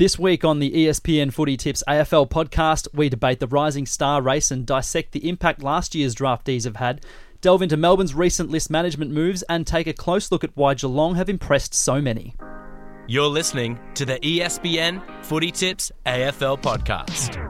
[0.00, 4.50] This week on the ESPN Footy Tips AFL podcast, we debate the Rising Star race
[4.50, 7.04] and dissect the impact last year's draftees have had,
[7.42, 11.16] delve into Melbourne's recent list management moves, and take a close look at why Geelong
[11.16, 12.34] have impressed so many.
[13.08, 17.49] You're listening to the ESPN Footy Tips AFL podcast.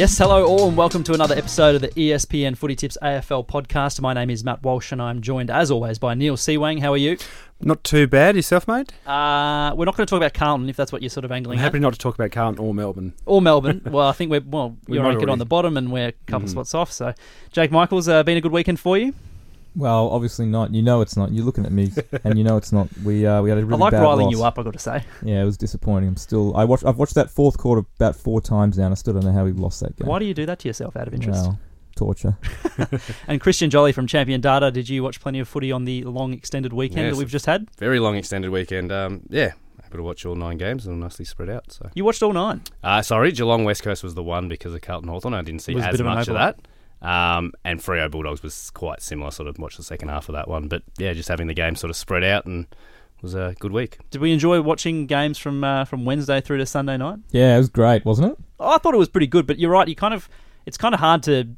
[0.00, 4.00] Yes, hello all, and welcome to another episode of the ESPN Footy Tips AFL podcast.
[4.00, 6.80] My name is Matt Walsh, and I'm joined, as always, by Niall Seewang.
[6.80, 7.18] How are you?
[7.60, 8.94] Not too bad yourself, mate.
[9.06, 11.36] Uh, we're not going to talk about Carlton, if that's what you're sort of I'm
[11.36, 11.82] angling happy at.
[11.82, 13.12] not to talk about Carlton or Melbourne.
[13.26, 13.82] Or Melbourne.
[13.90, 16.12] well, I think we're, well, We you're might ranked on the bottom, and we're a
[16.26, 16.90] couple spots off.
[16.90, 17.12] So,
[17.52, 19.12] Jake Michaels, uh, been a good weekend for you?
[19.76, 20.74] Well, obviously not.
[20.74, 21.32] You know it's not.
[21.32, 21.92] You're looking at me,
[22.24, 22.88] and you know it's not.
[23.04, 24.32] We uh, we had a really good I like bad riling loss.
[24.34, 25.04] you up, I've got to say.
[25.24, 26.08] Yeah, it was disappointing.
[26.08, 26.56] I'm still.
[26.56, 26.84] I watched.
[26.84, 29.44] I've watched that fourth quarter about four times now, and I still don't know how
[29.44, 30.08] we lost that game.
[30.08, 31.44] Why do you do that to yourself out of interest?
[31.46, 31.58] Well,
[31.96, 32.36] torture.
[33.28, 36.32] And Christian Joly from Champion Data, did you watch plenty of footy on the long
[36.32, 37.14] extended weekend Yes.
[37.14, 37.68] that we've just had?
[37.78, 38.90] very long extended weekend.
[38.90, 39.52] Um, yeah,
[39.86, 41.70] able to watch all nine games and nicely spread out.
[41.72, 42.62] So, You watched all nine.
[42.82, 45.34] uh, sorry, Geelong West Coast was the one because of Carlton Hawthorn.
[45.34, 46.58] I didn't see as of much of that.
[47.02, 49.30] Um, and Freo Bulldogs was quite similar.
[49.30, 51.76] Sort of watched the second half of that one, but yeah, just having the game
[51.76, 52.66] sort of spread out and
[53.22, 53.98] was a good week.
[54.10, 57.18] Did we enjoy watching games from uh, from Wednesday through to Sunday night?
[57.30, 58.38] Yeah, it was great, wasn't it?
[58.58, 59.88] Oh, I thought it was pretty good, but you're right.
[59.88, 60.28] You kind of
[60.66, 61.48] it's kind of hard to,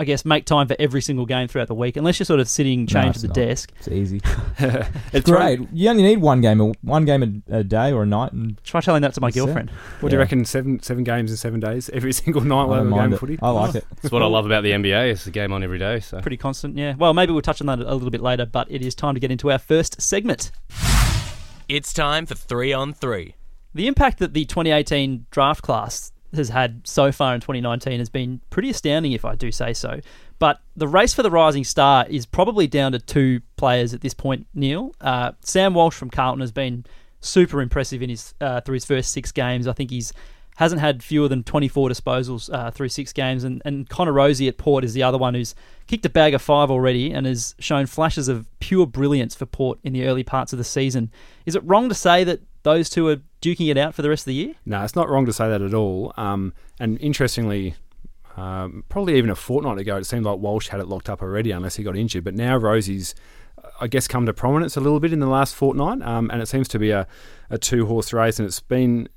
[0.00, 2.48] I guess, make time for every single game throughout the week unless you're sort of
[2.48, 3.34] sitting chained to the not.
[3.34, 3.70] desk.
[3.78, 4.20] It's easy.
[5.12, 5.60] It's great.
[5.72, 8.80] You only need one game, one game a, a day or a night, and Try
[8.80, 9.40] telling that to my That's it.
[9.44, 9.70] girlfriend.
[10.00, 10.44] What do you reckon?
[10.46, 12.62] Seven seven games in seven days, every single night.
[12.62, 13.18] I We'll have a game it.
[13.18, 13.38] footy.
[13.42, 13.84] I like it.
[14.00, 15.12] That's what I love about the NBA.
[15.12, 16.00] It's a game on every day.
[16.00, 16.94] So Pretty constant, yeah.
[16.96, 19.20] Well, maybe we'll touch on that a little bit later, but it is time to
[19.20, 20.50] get into our first segment.
[21.68, 23.34] It's time for three on three.
[23.74, 28.40] The impact that the 2018 draft class has had so far in 2019 has been
[28.50, 30.00] pretty astounding, if I do say so.
[30.38, 34.14] But the race for the rising star is probably down to two players at this
[34.14, 34.46] point.
[34.54, 36.84] Niall, uh, Sam Walsh from Carlton has been
[37.20, 39.66] super impressive in his uh, through his first six games.
[39.66, 40.12] I think he's
[40.56, 44.58] hasn't had fewer than 24 disposals uh, through six games, and, and Connor Rozee at
[44.58, 45.54] Port is the other one who's
[45.86, 49.78] kicked a bag of five already and has shown flashes of pure brilliance for Port
[49.84, 51.10] in the early parts of the season.
[51.46, 54.22] Is it wrong to say that those two are duking it out for the rest
[54.22, 54.54] of the year?
[54.66, 56.12] No, it's not wrong to say that at all.
[56.16, 57.74] Um, and interestingly,
[58.36, 61.50] um, probably even a fortnight ago, it seemed like Walsh had it locked up already,
[61.50, 62.24] unless he got injured.
[62.24, 63.14] But now Rozee's,
[63.80, 66.46] I guess, come to prominence a little bit in the last fortnight, um, and it
[66.46, 67.06] seems to be a,
[67.48, 69.08] a two horse race, and it's been.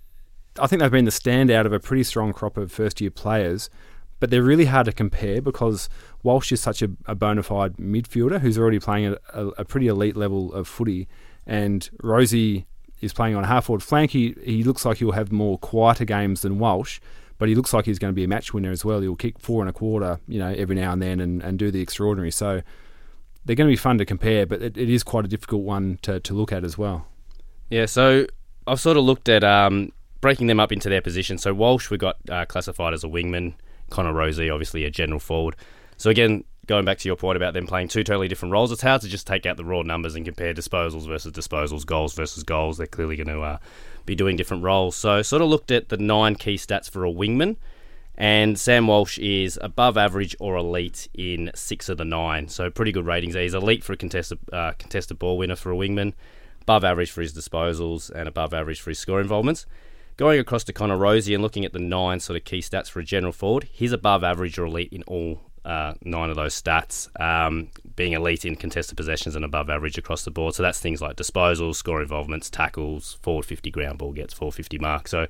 [0.60, 3.72] I think they've been the standout of a pretty strong crop of first year players,
[4.20, 5.90] but they're really hard to compare because
[6.22, 9.88] Walsh is such a, a bona fide midfielder who's already playing at a, a pretty
[9.88, 11.08] elite level of footy,
[11.48, 12.66] and Rozee
[13.04, 14.12] is playing on a half forward flank.
[14.12, 17.00] He, he looks like he'll have more quieter games than Walsh,
[17.38, 19.02] but he looks like he's going to be a match winner as well.
[19.02, 21.72] He'll kick four and a quarter, you know, every now and then and, and do
[21.72, 22.32] the extraordinary.
[22.32, 22.62] So
[23.46, 26.00] they're going to be fun to compare, but it, it is quite a difficult one
[26.04, 27.08] to, to look at as well.
[27.70, 28.26] Yeah, so
[28.68, 29.92] I've sort of looked at um,
[30.22, 31.42] breaking them up into their positions.
[31.42, 33.54] So Walsh, we got uh, classified as a wingman.
[33.90, 35.56] Connor Rozee, obviously a general forward.
[35.98, 38.82] So again, going back to your point about them playing two totally different roles, it's
[38.82, 42.44] hard to just take out the raw numbers and compare disposals versus disposals, goals versus
[42.44, 42.78] goals.
[42.78, 43.58] They're clearly going to uh,
[44.06, 44.96] be doing different roles.
[44.96, 47.58] So sort of looked at the nine key stats for a wingman.
[48.16, 52.48] And Sam Walsh is above average or elite in six of the nine.
[52.48, 53.34] So pretty good ratings.
[53.34, 56.14] He's elite for a contested, uh, contested ball winner for a wingman,
[56.62, 59.66] above average for his disposals, and above average for his score involvements.
[60.16, 63.00] Going across to Connor Rozee and looking at the nine sort of key stats for
[63.00, 67.10] a general forward, he's above average or elite in all uh, nine of those stats,
[67.22, 70.56] um, being elite in contested possessions and above average across the board.
[70.56, 75.08] So that's things like disposals, score involvements, tackles, forward 50 ground ball gets 450 mark.
[75.08, 75.28] So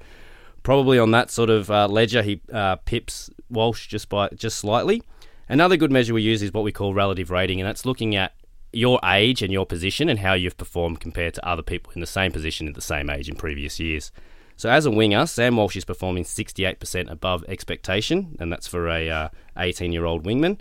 [0.63, 5.03] probably on that sort of uh, ledger, he uh, pips Walsh just by just slightly.
[5.49, 8.33] Another good measure we use is what we call relative rating, and that's looking at
[8.71, 12.07] your age and your position and how you've performed compared to other people in the
[12.07, 14.11] same position at the same age in previous years.
[14.55, 19.09] So as a winger, Sam Walsh is performing 68% above expectation, and that's for a
[19.09, 20.59] uh, 18-year-old wingman.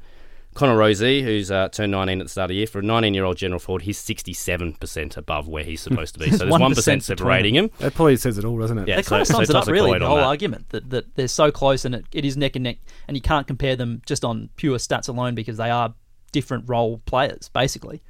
[0.54, 3.38] Connor Rozee, who's uh, turned 19 at the start of the year, for a 19-year-old
[3.38, 6.30] general forward, he's 67% above where he's supposed to be.
[6.30, 7.70] So there's 1% 1% separating him.
[7.78, 8.88] That probably says it all, doesn't it?
[8.88, 10.24] Yeah, That so- kind of so sums it up, really, the whole that.
[10.24, 12.78] argument that, that they're so close and it, it is neck and neck,
[13.08, 15.94] and you can't compare them just on pure stats alone because they are
[16.32, 18.02] different role players, basically.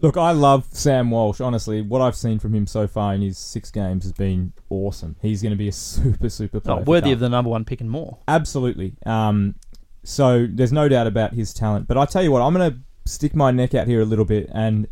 [0.00, 1.40] Look, I love Sam Walsh.
[1.40, 5.16] Honestly, what I've seen from him so far in his six games has been awesome.
[5.22, 6.78] He's going to be a super, super player.
[6.80, 8.18] Oh, worthy of the number one pick and more.
[8.28, 8.94] Absolutely.
[9.06, 9.54] Um,
[10.02, 11.86] so there's no doubt about his talent.
[11.88, 12.78] But I tell you what, I'm going to
[13.10, 14.88] stick my neck out here a little bit, and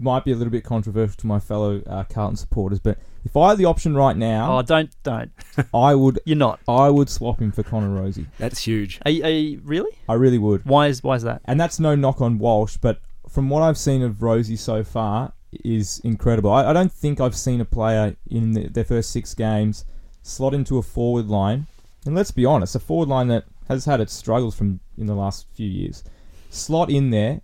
[0.00, 2.78] might be a little bit controversial to my fellow uh, Carlton supporters.
[2.80, 5.30] But if I had the option right now, Oh, don't, don't.
[5.74, 6.60] I would, You're not.
[6.68, 8.26] I would swap him for Connor Rozee.
[8.38, 9.00] That's huge.
[9.04, 9.90] Are you, are you- really?
[10.08, 10.64] I really would.
[10.64, 11.42] Why is why is that?
[11.46, 15.32] And that's no knock on Walsh, but from what I've seen of Rozee so far,
[15.64, 16.52] is incredible.
[16.52, 19.84] I, I don't think I've seen a player in the, their first six games
[20.22, 21.66] slot into a forward line,
[22.04, 25.14] and let's be honest, a forward line that has had its struggles from in the
[25.14, 26.04] last few years,
[26.50, 27.40] slot in there,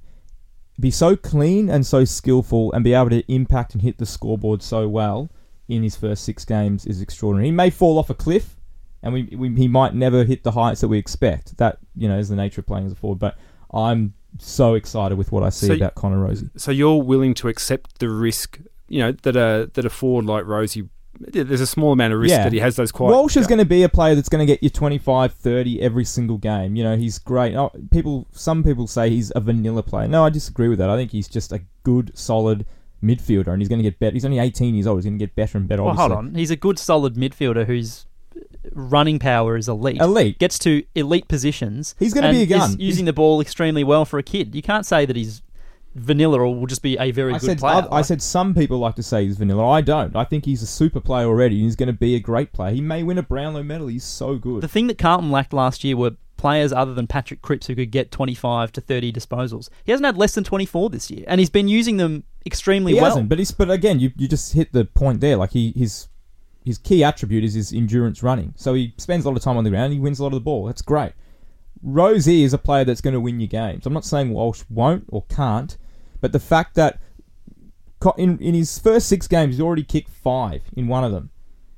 [0.78, 4.62] be so clean and so skillful, and be able to impact and hit the scoreboard
[4.62, 5.30] so well
[5.68, 7.46] in his first six games is extraordinary.
[7.46, 8.56] He may fall off a cliff,
[9.02, 11.56] and we, we he might never hit the heights that we expect.
[11.58, 13.38] That you know is the nature of playing as a forward, but
[13.72, 16.50] I'm so excited with what I see So- about Connor Rozee.
[16.56, 18.58] So you're willing to accept the risk,
[18.88, 20.88] you know, that a that a forward like Rozee,
[21.20, 22.44] there's a small amount of risk Yeah.
[22.44, 23.10] that he has those quite.
[23.10, 26.04] Walsh is going to be a player that's going to get you 25, 30 every
[26.04, 26.74] single game.
[26.76, 27.54] You know, he's great.
[27.54, 30.08] Oh, people, some people say he's a vanilla player.
[30.08, 30.90] No, I disagree with that.
[30.90, 32.66] I think he's just a good, solid
[33.02, 34.14] midfielder, and he's going to get better.
[34.14, 34.98] He's only 18 years old.
[34.98, 35.82] He's going to get better and better.
[35.84, 36.34] Well, hold on.
[36.34, 38.06] He's a good, solid midfielder whose
[38.72, 40.00] running power is elite.
[40.00, 40.38] Elite.
[40.38, 41.94] Gets to elite positions.
[41.98, 42.76] He's gonna be a gun.
[42.78, 44.54] using the ball extremely well for a kid.
[44.54, 45.42] You can't say that he's
[45.94, 47.86] vanilla or will just be a very I good said, player.
[47.90, 49.68] I, I said some people like to say he's vanilla.
[49.68, 50.14] I don't.
[50.16, 52.72] I think he's a super player already, and he's going to be a great player.
[52.72, 53.86] He may win a Brownlow medal.
[53.86, 54.62] He's so good.
[54.62, 57.90] the thing that Carlton lacked last year were players other than Patrick Cripps who could
[57.90, 59.68] get 25 to 30 disposals.
[59.84, 62.96] He hasn't had less than 24 this year, and he's been using them extremely he
[63.00, 63.06] well.
[63.06, 65.36] hasn't, but he's but again, you you just hit the point there.
[65.36, 66.08] Like he his
[66.64, 68.54] his key attribute is his endurance running.
[68.56, 69.92] So he spends a lot of time on the ground.
[69.92, 70.66] He wins a lot of the ball.
[70.66, 71.12] That's great.
[71.86, 73.84] Rozee is a player that's going to win you games.
[73.84, 75.76] I'm not saying Walsh won't or can't,
[76.20, 76.98] but the fact that
[78.18, 81.30] in in his first six games he's already kicked five in one of them.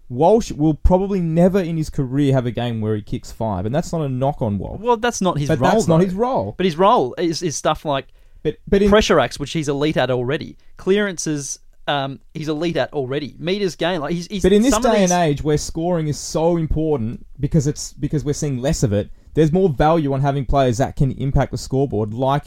[0.08, 3.74] Walsh will probably never in his career have a game where he kicks five, and
[3.74, 4.80] that's not a knock on Walsh.
[4.80, 5.70] Well, that's not his but role.
[5.72, 6.04] that's not though.
[6.04, 6.54] his role.
[6.56, 8.06] But his role is, is stuff like
[8.44, 10.56] But but in, pressure acts, which he's elite at already.
[10.76, 13.34] Clearances, um, he's elite at already.
[13.38, 14.26] Meters gain, like he's.
[14.26, 17.92] he's But in this day these- and age where scoring is so important because it's
[17.92, 21.52] because we're seeing less of it, there's more value on having players that can impact
[21.52, 22.46] the scoreboard, like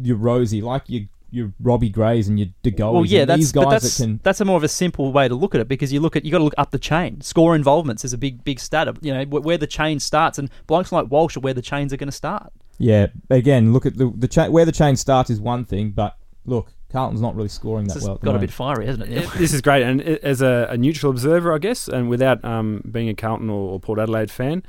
[0.00, 1.02] your Rozee, like your
[1.32, 4.20] your Robbie Grays and your De Goey's Well, yeah, that's these guys that's that can.
[4.22, 6.24] that's a more of a simple way to look at it because you look at
[6.24, 7.20] you got to look up the chain.
[7.20, 8.86] Score involvements is a big big stat.
[8.86, 11.62] Of, you know wh- where the chain starts, and blokes like Walsh are where the
[11.62, 12.52] chains are going to start.
[12.78, 16.16] Yeah, again, look at the the cha- where the chain starts is one thing, but
[16.44, 18.14] look, Carlton's not really scoring that It's well.
[18.14, 19.24] at the got a bit fiery, hasn't it?
[19.24, 22.82] It- this is great, and as a, a neutral observer, I guess, and without um,
[22.90, 24.62] being a Carlton or, or Port Adelaide fan,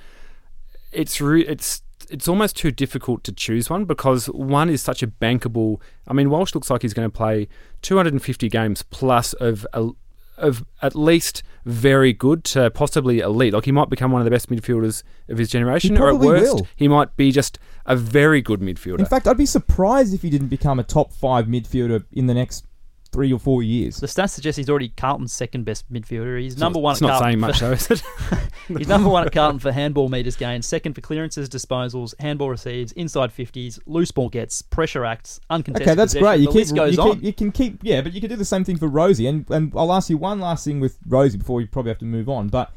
[0.92, 5.08] it's re- it's it's almost too difficult to choose one because one is such a
[5.08, 5.80] bankable.
[6.08, 7.48] I mean, Walsh looks like he's going to play
[7.82, 9.90] 250 games plus of a,
[10.38, 13.54] of at least very good to possibly elite.
[13.54, 16.54] Like he might become one of the best midfielders of his generation, or at worst,
[16.56, 16.68] will.
[16.76, 19.00] he might be just a very good midfielder.
[19.00, 22.34] In fact, I'd be surprised if he didn't become a top five midfielder in the
[22.34, 22.67] next
[23.08, 23.98] three or four years.
[23.98, 26.40] The stats suggest he's already Carlton's second best midfielder.
[26.42, 27.30] He's It's number not- one It's at not Carlton.
[27.30, 28.04] saying much, though, is it?
[28.78, 32.92] He's number one at Carlton for handball meters gained, second for clearances, disposals, handball receives,
[32.94, 36.24] inside 50s, loose ball gets, pressure acts, uncontested Okay, that's possession.
[36.26, 36.40] great.
[36.42, 37.14] You the keep, list goes you, on.
[37.14, 39.30] keep, you can keep, yeah, but you can do the same thing for Rozee.
[39.30, 42.06] And and I'll ask you one last thing with Rozee before we probably have to
[42.06, 42.50] move on.
[42.50, 42.72] But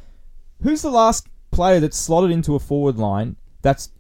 [0.63, 3.91] who's the last player that's slotted into a forward line that's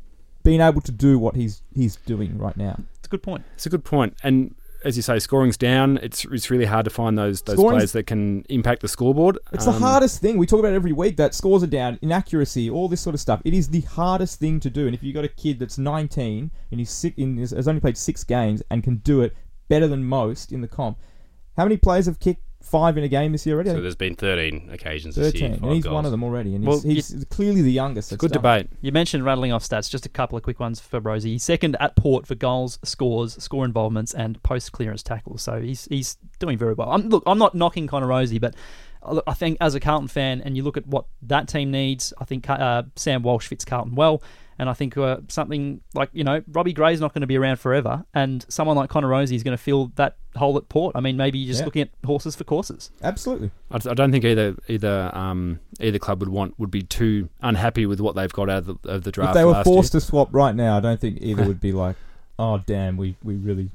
[0.44, 2.78] been able to do what he's he's doing right now?
[2.98, 3.44] It's a good point.
[3.54, 4.54] It's a good point, and
[4.84, 5.98] as you say, scoring's down.
[6.02, 9.38] It's it's really hard to find those those Scoring's- players that can impact the scoreboard.
[9.52, 10.38] It's Um, the hardest thing.
[10.38, 13.20] We talk about it every week that scores are down, inaccuracy, all this sort of
[13.20, 13.40] stuff.
[13.44, 14.86] It is the hardest thing to do.
[14.86, 17.96] And if you've got a kid that's 19 and he's sick, in, has only played
[17.96, 19.34] six games and can do it
[19.68, 20.98] better than most in the comp,
[21.56, 23.70] how many players have kicked five in a game this year already?
[23.70, 25.58] So there's been 13 occasions this 13, year.
[25.62, 25.94] and he's goals.
[25.94, 26.54] one of them already.
[26.54, 28.16] And Well, he's, he's clearly the youngest.
[28.16, 28.68] Good done debate.
[28.80, 29.90] You mentioned rattling off stats.
[29.90, 31.24] Just a couple of quick ones for Rozee.
[31.24, 35.42] He's second at Port for goals, scores, score involvements, and post clearance tackles.
[35.42, 36.90] So he's he's doing very well.
[36.90, 38.54] I'm, look, I'm not knocking Connor Rozee, but
[39.02, 42.12] I I think as a Carlton fan, and you look at what that team needs,
[42.18, 44.22] I think uh, Sam Walsh fits Carlton well.
[44.60, 47.56] And I think uh, something like you know Robbie Gray's not going to be around
[47.56, 50.94] forever, and someone like Connor Rozee is going to fill that hole at Port.
[50.94, 51.64] I mean, maybe you're just Yeah.
[51.64, 52.90] looking at horses for courses.
[53.02, 53.52] Absolutely.
[53.70, 57.86] I, I don't think either either um, either club would want would be too unhappy
[57.86, 59.30] with what they've got out of the, of the draft.
[59.30, 60.00] If they were last forced year.
[60.02, 61.96] to swap right now, I don't think either would be like,
[62.38, 63.70] oh, damn, we, we really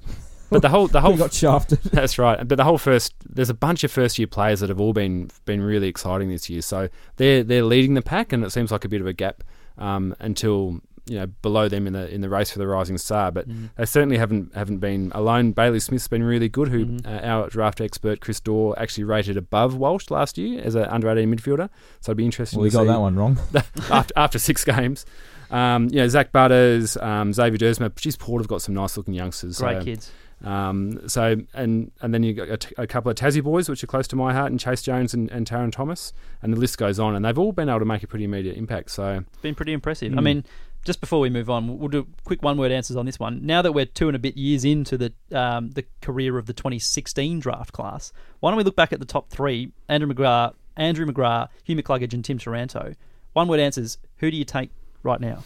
[0.51, 1.81] but the whole the we whole got shafted.
[1.83, 2.47] That's right.
[2.47, 5.31] But the whole first, there's a bunch of first year players that have all been
[5.45, 6.61] been really exciting this year.
[6.61, 9.43] So they're they're leading the pack, and it seems like a bit of a gap
[9.77, 13.31] um, until you know below them in the in the race for the rising star.
[13.31, 13.45] But
[13.77, 15.51] they certainly haven't haven't been alone.
[15.51, 16.69] Bailey Smith's been really good.
[16.69, 17.05] Who Mhm.
[17.05, 21.09] uh, our draft expert Chris Doerre actually rated above Walsh last year as an under
[21.09, 21.69] 18 midfielder.
[22.01, 22.57] So it'd be interesting.
[22.59, 23.37] Well, we to got see that one wrong.
[23.91, 25.05] after, after six games.
[25.51, 29.13] Um, you know, Zak Butters, um, Xavier Duursma, geez, Port have got some nice looking
[29.13, 29.59] youngsters.
[29.59, 30.11] Great so, kids.
[30.45, 33.83] Um, so and and then you got a, t- a couple of Tassie boys, which
[33.83, 36.77] are close to my heart, and Chayce Jones and, and Tarryn Thomas, and the list
[36.77, 37.15] goes on.
[37.15, 38.91] And they've all been able to make a pretty immediate impact.
[38.91, 40.13] So it's been pretty impressive.
[40.13, 40.23] I Mm.
[40.23, 40.45] mean,
[40.85, 43.43] just before we move on, we'll do quick one-word answers on this one.
[43.43, 46.53] Now that we're two and a bit years into the um, the career of the
[46.53, 49.71] 2016 draft class, why don't we look back at the top three?
[49.89, 52.93] Andrew McGrath Andrew McGrath, Hugh McCluggage, and Tim Taranto.
[53.33, 53.97] One word answers.
[54.17, 54.69] Who do you take
[55.03, 55.43] right now?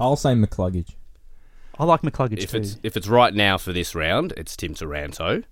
[0.00, 0.94] I'll say McCluggage.
[1.78, 2.58] I like McCluggage If too.
[2.58, 5.42] it's if it's right now for this round, it's Tim Taranto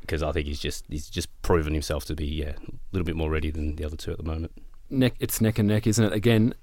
[0.00, 3.16] because I think he's just he's just proven himself to be yeah, a little bit
[3.16, 4.52] more ready than the other two at the moment.
[4.90, 6.12] Neck, it's neck and neck, isn't it?
[6.12, 6.54] Again,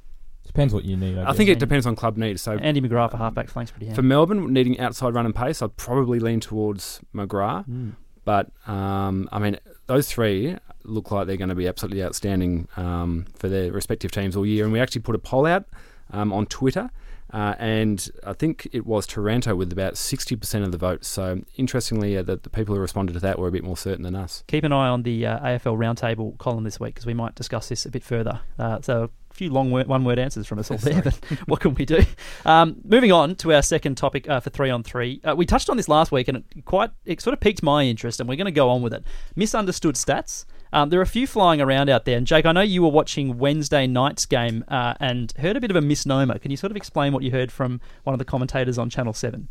[0.45, 1.17] Depends what you need.
[1.17, 2.41] I, I think it depends on club needs.
[2.41, 4.01] So Andy McGrath for halfback flanks pretty for.
[4.01, 7.67] Melbourne, needing outside run and pace, I'd probably lean towards McGrath.
[7.67, 7.93] Mm.
[8.23, 9.57] But um, I mean,
[9.87, 14.35] those three look like they're going to be absolutely outstanding um, for their respective teams
[14.35, 14.63] all year.
[14.63, 15.65] And we actually put a poll out
[16.11, 16.91] um, on Twitter,
[17.35, 21.09] uh, and I think it was Taranto with about sixty percent of the votes.
[21.09, 24.03] So interestingly, uh, the, the people who responded to that were a bit more certain
[24.03, 24.45] than us.
[24.47, 27.67] Keep an eye on the uh, AFL roundtable column this week because we might discuss
[27.67, 28.39] this a bit further.
[28.57, 31.13] Uh, so a few long word, one word answers from us all there, but
[31.45, 32.05] what can we do?
[32.45, 35.19] Um, moving on to our second topic uh, for three on three.
[35.21, 37.83] Uh, we touched on this last week and it quite it sort of piqued my
[37.83, 39.03] interest, and we're going to go on with it.
[39.35, 40.45] Misunderstood stats.
[40.75, 42.89] Um, there are a few flying around out there, and Jake, I know you were
[42.89, 46.37] watching Wednesday night's game uh, and heard a bit of a misnomer.
[46.37, 49.13] Can you sort of explain what you heard from one of the commentators on Channel
[49.13, 49.47] Seven?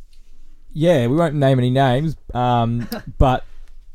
[0.74, 2.86] Yeah, we won't name any names, um,
[3.18, 3.46] but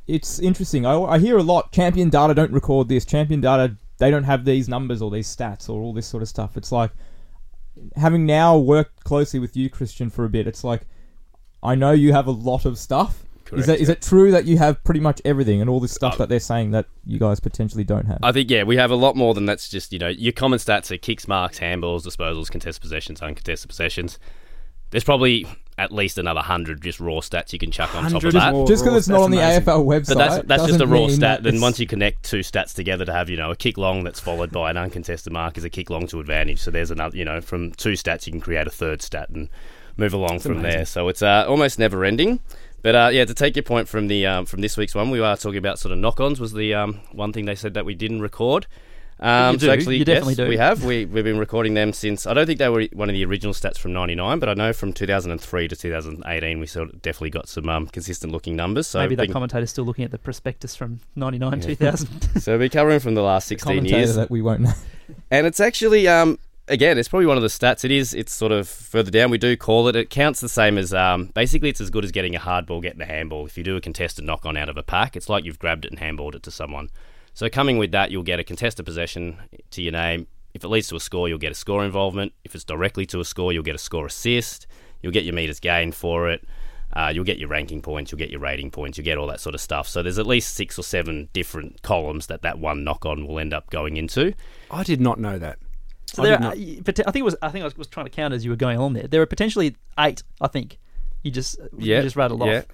[0.08, 0.88] it's interesting.
[0.88, 1.72] I, I hear a lot.
[1.72, 3.06] Champion data don't record this.
[3.06, 6.30] Champion data they don't have these numbers or these stats or all this sort of
[6.30, 6.58] stuff.
[6.58, 6.90] It's like
[7.96, 10.48] having now worked closely with you, Christian, for a bit.
[10.48, 10.88] It's like
[11.62, 13.24] I know you have a lot of stuff.
[13.50, 13.94] Correct, is that is yeah.
[13.94, 16.40] it true that you have pretty much everything and all this stuff Uh, that they're
[16.40, 18.20] saying that you guys potentially don't have?
[18.24, 20.60] I think yeah, we have a lot more than that's just you know your common
[20.60, 24.20] stats are kicks, marks, handballs, disposals, contested possessions, uncontested possessions.
[24.92, 25.46] There's probably
[25.78, 28.52] at least another hundred just raw stats you can chuck on top of that.
[28.54, 29.64] more just because it's not on the amazing.
[29.64, 31.44] AFL website, But that's that's just a raw stat.
[31.44, 34.04] that Then once you connect two stats together to have you know a kick long
[34.04, 36.60] that's followed by an uncontested mark is a kick long to advantage.
[36.60, 39.48] So there's another you know from two stats you can create a third stat and
[40.00, 40.86] move along from there.
[40.86, 42.40] So it's uh, almost never ending.
[42.82, 45.20] But uh, yeah, to take your point from the um, from this week's one, we
[45.20, 47.94] were talking about sort of knock-ons was the um, one thing they said that we
[47.94, 48.68] didn't record.
[49.22, 49.72] Um, you so do.
[49.74, 50.48] actually, You definitely yes, do.
[50.48, 50.86] We have.
[50.86, 52.26] We we've been recording them since.
[52.26, 54.72] I don't think they were one of the original stats from '99, but I know
[54.72, 58.88] from 2003 to 2018 we sort of definitely got some um, consistent looking numbers.
[58.88, 62.30] So Maybe that been- commentator's still looking at the prospectus from 99, 2000.
[62.42, 64.16] so we're covering from the last 16 commentator years.
[64.16, 64.72] that we won't know.
[65.30, 66.40] And it's actually, um,
[66.70, 67.84] again, it's probably one of the stats.
[67.84, 68.14] It is.
[68.14, 69.32] It's sort of further down.
[69.32, 69.96] We do call it.
[69.96, 70.94] It counts the same as.
[70.94, 73.46] Um, basically, it's as good as getting a hard ball, getting a handball.
[73.46, 75.86] If you do a contested knock on out of a pack, it's like you've grabbed
[75.86, 76.90] it and handballed it to someone.
[77.34, 79.38] So coming with that, you'll get a contested possession
[79.72, 80.28] to your name.
[80.54, 82.34] If it leads to a score, you'll get a score involvement.
[82.44, 84.68] If it's directly to a score, you'll get a score assist.
[85.02, 86.46] You'll get your meters gained for it.
[86.92, 88.12] Uh, you'll get your ranking points.
[88.12, 88.98] You'll get your rating points.
[88.98, 89.88] You'll get all that sort of stuff.
[89.88, 93.38] So there's at least six or seven different columns that that one knock on will
[93.38, 94.34] end up going into.
[94.72, 95.60] I did not know that.
[96.16, 97.36] So I there, are, I think it was.
[97.42, 99.08] I think I was trying to count as you were going on there.
[99.08, 100.24] There are potentially eight.
[100.42, 100.78] I think
[101.24, 102.60] you just Yeah, you just rattled yeah.
[102.60, 102.66] off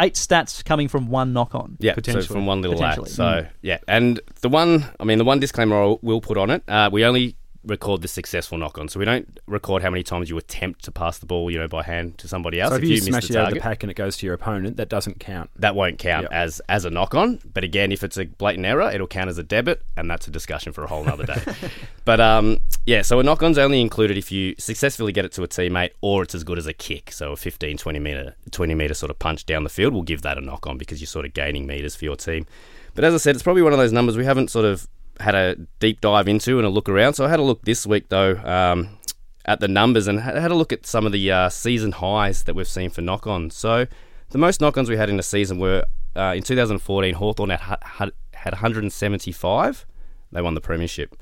[0.00, 1.76] eight stats coming from one knock on.
[1.78, 2.26] Yeah, so Potentially.
[2.26, 3.06] from one little lad.
[3.08, 3.48] So Mm.
[3.62, 6.90] yeah, and the one, I mean, the one disclaimer I will put on it, uh,
[6.92, 10.36] we only record the successful knock on, so we don't record how many times you
[10.38, 12.70] attempt to pass the ball, you know, by hand to somebody else.
[12.72, 14.26] So if, you, miss smash the it out of the pack and it goes to
[14.26, 15.50] your opponent, that doesn't count.
[15.56, 16.32] that won't count Yep.
[16.32, 17.40] as as a knock on.
[17.52, 20.30] But again, if it's a blatant error, it'll count as a debit, and that's a
[20.30, 21.42] discussion for a whole other day.
[22.04, 25.42] but um, yeah, so a knock on's only included if you successfully get it to
[25.42, 27.12] a teammate, or it's as good as a kick.
[27.12, 30.22] So a 15, 20 meter, 20 meter sort of punch down the field will give
[30.22, 32.46] that a knock on because you're sort of gaining meters for your team.
[32.94, 34.86] But as I said, it's probably one of those numbers we haven't sort of
[35.20, 37.14] had a deep dive into and a look around.
[37.14, 38.36] So I had a look this week though.
[38.36, 38.98] Um,
[39.44, 42.54] at the numbers and had a look at some of the uh, season highs that
[42.54, 43.54] we've seen for knock ons.
[43.54, 43.86] So,
[44.30, 45.84] the most knock ons we had in a season were
[46.16, 49.86] uh, in 2014, Hawthorn had, had, had 175.
[50.32, 51.16] They won the Premiership.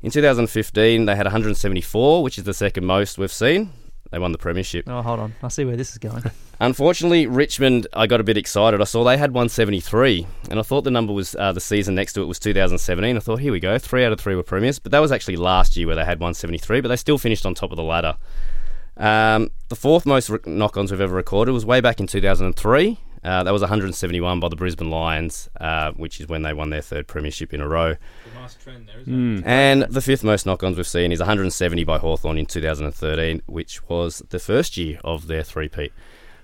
[0.00, 3.72] In 2015, they had 174, which is the second most we've seen.
[4.10, 4.84] They won the Premiership.
[4.88, 5.34] Oh, hold on.
[5.42, 6.22] I see where this is going.
[6.60, 8.80] Unfortunately, Richmond, I got a bit excited.
[8.80, 12.14] I saw they had 173, and I thought the number was uh, the season next
[12.14, 13.16] to it was 2017.
[13.16, 15.36] I thought, here we go, three out of three were premiers, but that was actually
[15.36, 18.16] last year where they had 173, but they still finished on top of the ladder.
[18.96, 22.98] Um, the fourth most re- knock-ons we've ever recorded was way back in 2003.
[23.22, 26.82] Uh, that was 171 by the Brisbane Lions, uh, which is when they won their
[26.82, 27.94] third premiership in a row.
[28.34, 32.46] nice trend there, And the fifth most knock-ons we've seen is 170 by Hawthorn in
[32.46, 35.92] 2013, which was the first year of their three-peat.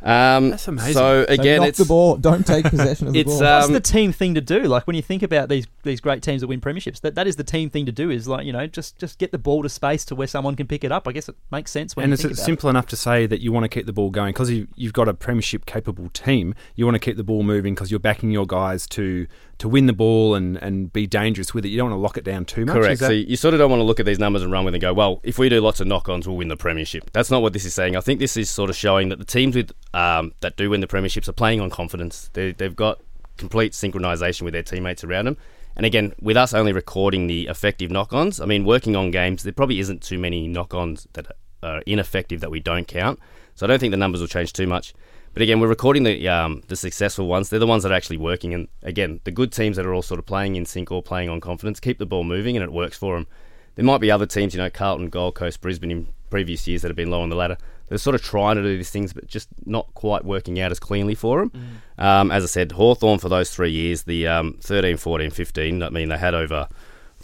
[0.05, 0.93] Um, That's amazing.
[0.93, 2.17] So again, knock it's the ball.
[2.17, 3.39] Don't take possession of the it's, ball.
[3.39, 4.65] uh, That's Um, the team thing to do.
[4.65, 7.37] Like when you think about these these great teams that win premierships, that, that is
[7.37, 8.11] the team thing to do.
[8.11, 10.67] Is like you know just just get the ball to space to where someone can
[10.67, 11.09] pick it up.
[11.09, 13.27] I guess it makes sense when and you it's think about simple enough to say
[13.27, 16.11] that you want to keep the ball going because you, you've got a premiership capable
[16.11, 16.55] team.
[16.77, 19.27] You want to keep the ball moving because you're backing your guys to
[19.59, 21.69] to win the ball and, and be dangerous with it.
[21.69, 22.75] You don't want to lock it down too much.
[22.75, 23.01] correct.
[23.01, 24.75] That- So you sort of don't want to look at these numbers and run with
[24.75, 27.11] and go, well, if we do lots of knock-ons, we'll win the premiership.
[27.13, 27.97] That's not what this is saying.
[27.97, 30.81] I think this is sort of showing that the teams with um, that do win
[30.81, 32.31] the premierships are playing on confidence.
[32.33, 33.01] They, they've got
[33.37, 35.37] complete synchronisation with their teammates around them.
[35.77, 39.53] And again, with us only recording the effective knock-ons, I mean, working on games, there
[39.53, 41.27] probably isn't too many knock-ons that
[41.63, 43.19] are ineffective that we don't count.
[43.57, 44.95] So I don't think the numbers will change too much.
[45.35, 47.51] But again, we're recording the um, the successful ones.
[47.51, 48.55] They're the ones that are actually working.
[48.55, 51.29] And again, the good teams that are all sort of playing in sync or playing
[51.29, 53.27] on confidence keep the ball moving, and it works for them.
[53.75, 56.89] There might be other teams, you know, Carlton, Gold Coast, Brisbane in previous years that
[56.89, 57.59] have been low on the ladder.
[57.89, 60.79] They're sort of trying to do these things, but just not quite working out as
[60.79, 61.51] cleanly for them.
[61.99, 62.03] Mm.
[62.03, 65.91] Um, as I said, Hawthorn for those three years, the um, 13, 14, 15, I
[65.91, 66.69] mean, they had over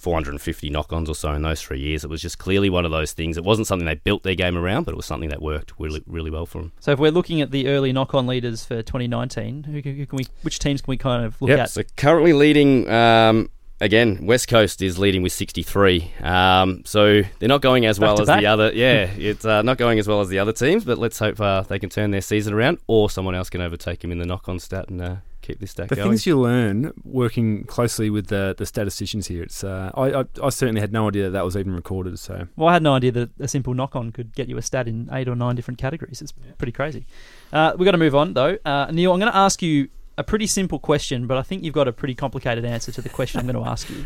[0.00, 2.04] 450 knock-ons or so in those three years.
[2.04, 3.36] It was just clearly one of those things.
[3.36, 6.02] It wasn't something they built their game around, but it was something that worked really,
[6.06, 6.72] really well for them.
[6.80, 10.26] So if we're looking at the early knock-on leaders for 2019, who, who can we,
[10.42, 11.70] which teams can we kind of look yep, at?
[11.70, 16.12] So currently leading, um, again, West Coast is leading with 63.
[16.22, 18.40] Um, so they're not going as Back well as back.
[18.40, 18.72] the other.
[18.72, 21.62] Yeah, it's uh, not going as well as the other teams, but let's hope uh,
[21.62, 24.58] they can turn their season around, or someone else can overtake them in the knock-on
[24.58, 25.16] stat and uh,
[25.50, 26.08] keep this stat The going.
[26.08, 30.50] things you learn working closely with the, the statisticians here, it's uh, I, I I
[30.50, 32.18] certainly had no idea that that was even recorded.
[32.18, 34.86] So Well, I had no idea that a simple knock-on could get you a stat
[34.88, 36.22] in eight or nine different categories.
[36.22, 37.06] It's pretty crazy.
[37.52, 38.58] Uh, we've got to move on, though.
[38.64, 39.88] Uh, Niall, I'm going to ask you
[40.18, 43.08] a pretty simple question, but I think you've got a pretty complicated answer to the
[43.08, 44.04] question I'm going to ask you.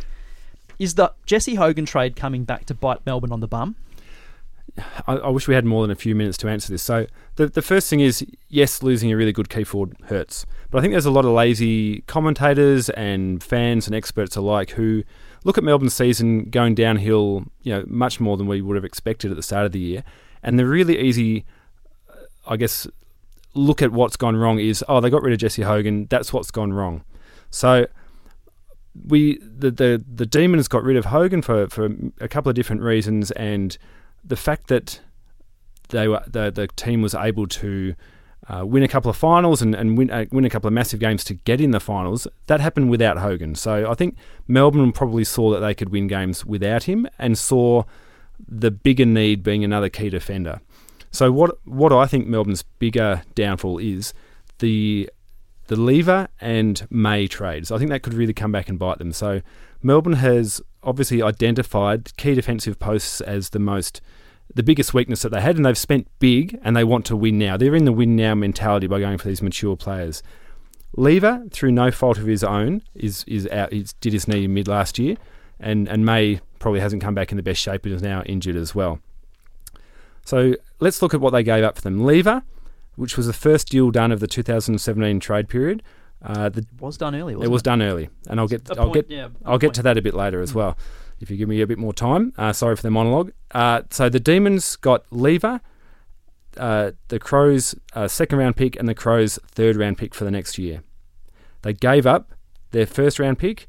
[0.79, 3.77] Is the Jesse Hogan trade coming back to bite Melbourne on the bum?
[5.07, 6.83] I, I wish we had more than a few minutes to answer this.
[6.83, 10.81] So the the first thing is yes, losing a really good key forward hurts, but
[10.81, 15.05] I think there's a lot of lazy commentators and fans and experts alike who
[15.45, 19.31] look at Melbourne's season going downhill, you know, much more than we would have expected
[19.31, 20.03] at the start of the year,
[20.43, 21.45] and the really easy,
[22.11, 22.15] uh,
[22.49, 22.89] I guess,
[23.55, 26.51] look at what's gone wrong is oh they got rid of Jesse Hogan, that's what's
[26.51, 27.05] gone wrong.
[27.51, 27.87] So
[29.07, 31.89] we the the the demons got rid of Hogan for for
[32.21, 33.79] a couple of different reasons, and
[34.25, 34.99] the fact that
[35.91, 37.95] they were the the team was able to
[38.49, 41.01] uh, win a couple of finals and, and win uh, win a couple of massive
[41.01, 42.27] games to get in the finals.
[42.47, 43.55] That happened without Hogan.
[43.55, 47.85] So I think Melbourne probably saw that they could win games without him and saw
[48.47, 50.61] the bigger need being another key defender.
[51.11, 54.13] So what what I think Melbourne's bigger downfall is
[54.59, 55.09] the
[55.69, 57.71] the Lever and May trades.
[57.71, 59.13] I think that could really come back and bite them.
[59.13, 59.41] So
[59.83, 64.01] Melbourne has obviously identified key defensive posts as the most
[64.55, 67.39] the biggest weakness that they had, and they've spent big and they want to win
[67.39, 67.57] now.
[67.57, 70.23] They're in the win now mentality by going for these mature players.
[70.97, 73.73] Lever, through no fault of his own, is is out.
[73.73, 75.17] He did his knee in mid last year,
[75.59, 78.57] and and May probably hasn't come back in the best shape and is now injured
[78.57, 79.01] as well.
[80.25, 82.05] So let's look at what they gave up for them.
[82.05, 82.43] Lever,
[82.97, 85.83] which was the first deal done of the 2017 trade period.
[86.23, 89.09] Uh, the, It was done early, it was done early, and I'll get I'll point,
[89.09, 90.79] get yeah, I'll get to that a bit later as well,
[91.21, 92.33] if you give me a bit more time.
[92.37, 93.33] Uh, sorry for the monologue.
[93.53, 95.61] Uh, so the Demons got Lever,
[96.57, 100.31] uh, the Crows' uh, second round pick, and the Crows' third round pick for the
[100.31, 100.83] next year.
[101.63, 102.33] They gave up
[102.73, 103.69] their first round pick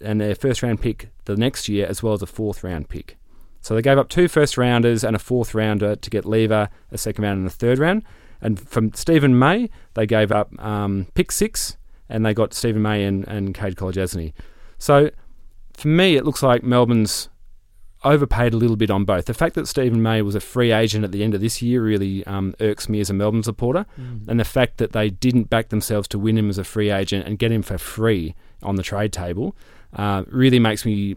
[0.00, 3.18] and their first round pick the next year, as well as a fourth round pick.
[3.60, 6.98] So they gave up two first rounders and a fourth rounder to get Lever, a
[6.98, 8.04] second round, and a third round.
[8.40, 11.76] And from Steven May, they gave up um, pick six,
[12.08, 14.32] and they got Steven May and, and Kade Kolodjashnij.
[14.78, 15.10] So
[15.76, 17.28] for me, it looks like Melbourne's
[18.04, 19.24] overpaid a little bit on both.
[19.24, 21.82] The fact that Steven May was a free agent at the end of this year
[21.82, 23.84] really um, irks me as a Melbourne supporter,
[24.28, 27.26] and the fact that they didn't back themselves to win him as a free agent
[27.26, 29.56] and get him for free on the trade table
[29.94, 31.16] uh, really makes me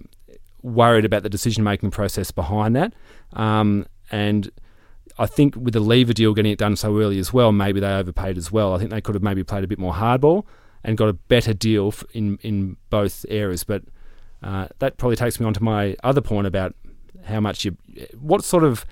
[0.61, 2.93] worried about the decision making process behind that.
[3.33, 4.49] Um, and
[5.17, 7.93] I think with the lever deal getting it done so early as well, maybe they
[7.93, 8.73] overpaid as well.
[8.73, 10.45] I think they could have maybe played a bit more hardball
[10.83, 13.63] and got a better deal in in both areas.
[13.63, 13.83] But
[14.43, 16.75] uh, that probably takes me on to my other point about
[17.25, 17.75] how much you,
[18.19, 18.85] what sort of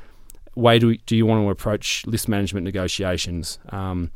[0.55, 3.59] way do, do you want to approach list management negotiations?
[3.69, 4.11] Um,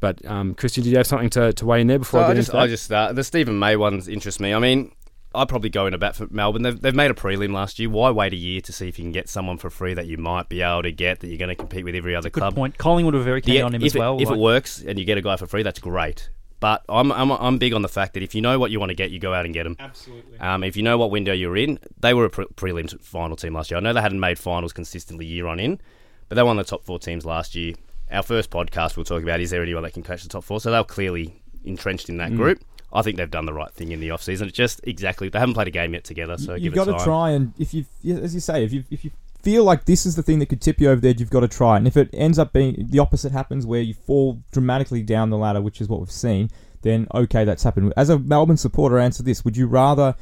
[0.00, 2.30] but um, Christian, did you have something to, to weigh in there before So I
[2.30, 2.62] I get just, into that?
[2.62, 4.54] I just uh, the Steven May ones interest me.
[4.54, 4.92] I mean,
[5.34, 6.62] I'd probably go in a bat for Melbourne.
[6.62, 7.90] They've, they've made a prelim last year.
[7.90, 10.16] Why wait a year to see if you can get someone for free that you
[10.16, 12.54] might be able to get that you're going to compete with every other Good club?
[12.54, 12.78] point.
[12.78, 14.18] Collingwood were very keen Yeah, on him if as it- well.
[14.20, 16.30] if like- it works and you get a guy for free, that's great.
[16.60, 18.90] But I'm, I'm I'm big on the fact that if you know what you want
[18.90, 19.76] to get, you go out and get them.
[19.80, 20.38] Absolutely.
[20.38, 23.54] Um, if you know what window you're in, they were a pre- prelim final team
[23.54, 23.78] last year.
[23.78, 25.80] I know they hadn't made finals consistently year on in,
[26.28, 27.74] but they won the top four teams last year.
[28.10, 30.60] Our first podcast we'll talk about is there anyone that can catch the top four?
[30.60, 32.18] So they're clearly entrenched in Mm.
[32.18, 32.62] that group.
[32.92, 34.48] I think they've done the right thing in the off season.
[34.48, 36.98] It's just exactly they haven't played a game yet together, so you've give got it
[36.98, 39.84] to try and if you, yeah, as you say, if you if you feel like
[39.84, 41.76] this is the thing that could tip you over the edge, you've got to try.
[41.76, 45.38] And if it ends up being the opposite happens, where you fall dramatically down the
[45.38, 46.50] ladder, which is what we've seen,
[46.82, 47.92] then okay, that's happened.
[47.96, 50.14] As a Melbourne supporter, answer this: Would you rather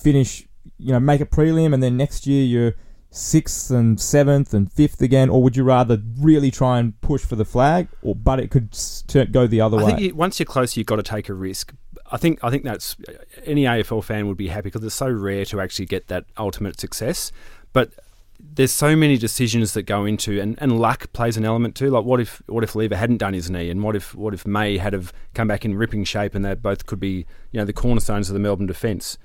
[0.00, 0.46] finish,
[0.78, 2.74] you know, make a prelim and then next year you're
[3.10, 7.36] sixth and seventh and fifth again, or would you rather really try and push for
[7.36, 8.76] the flag, or but it could
[9.08, 9.86] turn, go the other I way?
[9.86, 11.74] think you, once you're close, you've got to take a risk.
[12.10, 12.96] I think I think that's
[13.44, 16.80] any AFL fan would be happy because it's so rare to actually get that ultimate
[16.80, 17.32] success.
[17.72, 17.92] But
[18.38, 21.90] there's so many decisions that go into and, and luck plays an element too.
[21.90, 24.46] Like what if what if Lever hadn't done his knee, and what if what if
[24.46, 27.64] May had have come back in ripping shape, and they both could be you know
[27.64, 29.18] the cornerstones of the Melbourne defence.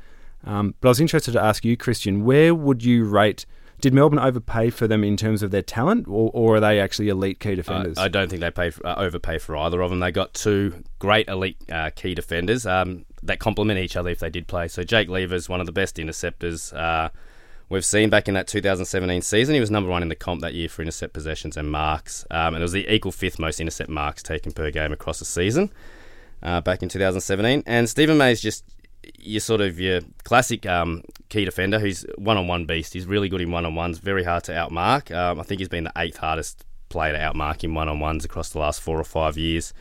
[0.44, 3.46] Um, but I was interested to ask you, Christian, where would you rate?
[3.82, 7.10] Did Melbourne overpay for them in terms of their talent, or, or are they actually
[7.10, 7.98] elite key defenders?
[7.98, 10.00] I don't think they paid uh, overpay for either of them.
[10.00, 14.30] They got two great elite uh, key defenders um, that complement each other if they
[14.30, 14.68] did play.
[14.70, 17.10] So Jake Lever's one of the best interceptors uh,
[17.70, 19.54] we've seen back in that 2017 season.
[19.54, 22.54] He was number one in the comp that year for intercept possessions and marks, um,
[22.54, 25.72] and it was the equal fifth most intercept marks taken per game across the season
[26.44, 27.64] uh, back in 2017.
[27.66, 28.64] And Stephen May's just
[29.20, 32.94] your sort of your classic um, key defender who's one-on-one beast.
[32.94, 35.16] He's really good in one-on-ones, very hard to outmark.
[35.16, 38.60] Um, I think he's been the eighth hardest player to outmark in one-on-ones across the
[38.60, 39.74] last four or five years.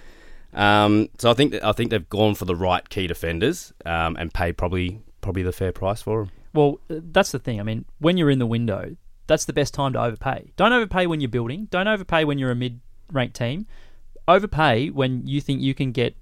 [0.53, 4.17] Um, so I think that, I think they've gone for the right key defenders um,
[4.17, 6.31] and paid probably probably the fair price for them.
[6.55, 7.61] Well, uh, that's the thing.
[7.61, 10.53] I mean, when you're in the window, that's the best time to overpay.
[10.57, 11.67] Don't overpay when you're building.
[11.71, 13.67] Don't overpay when you're a mid-ranked team.
[14.27, 16.17] Overpay when you think you can get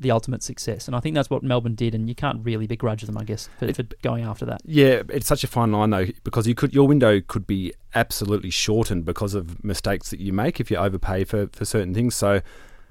[0.00, 1.94] the ultimate success, and I think that's what Melbourne did.
[1.94, 4.60] And you can't really begrudge them, I guess, for, for going after that.
[4.64, 8.50] Yeah, it's such a fine line though because you could your window could be absolutely
[8.50, 12.14] shortened because of mistakes that you make if you overpay for, for certain things.
[12.14, 12.42] So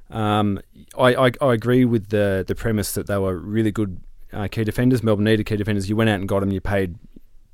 [0.10, 0.60] um,
[0.98, 4.02] I, I I agree with the the premise that they were really good
[4.34, 5.04] uh, key defenders.
[5.04, 5.90] Melbourne needed key defenders.
[5.90, 6.52] You went out and got them.
[6.52, 6.96] You paid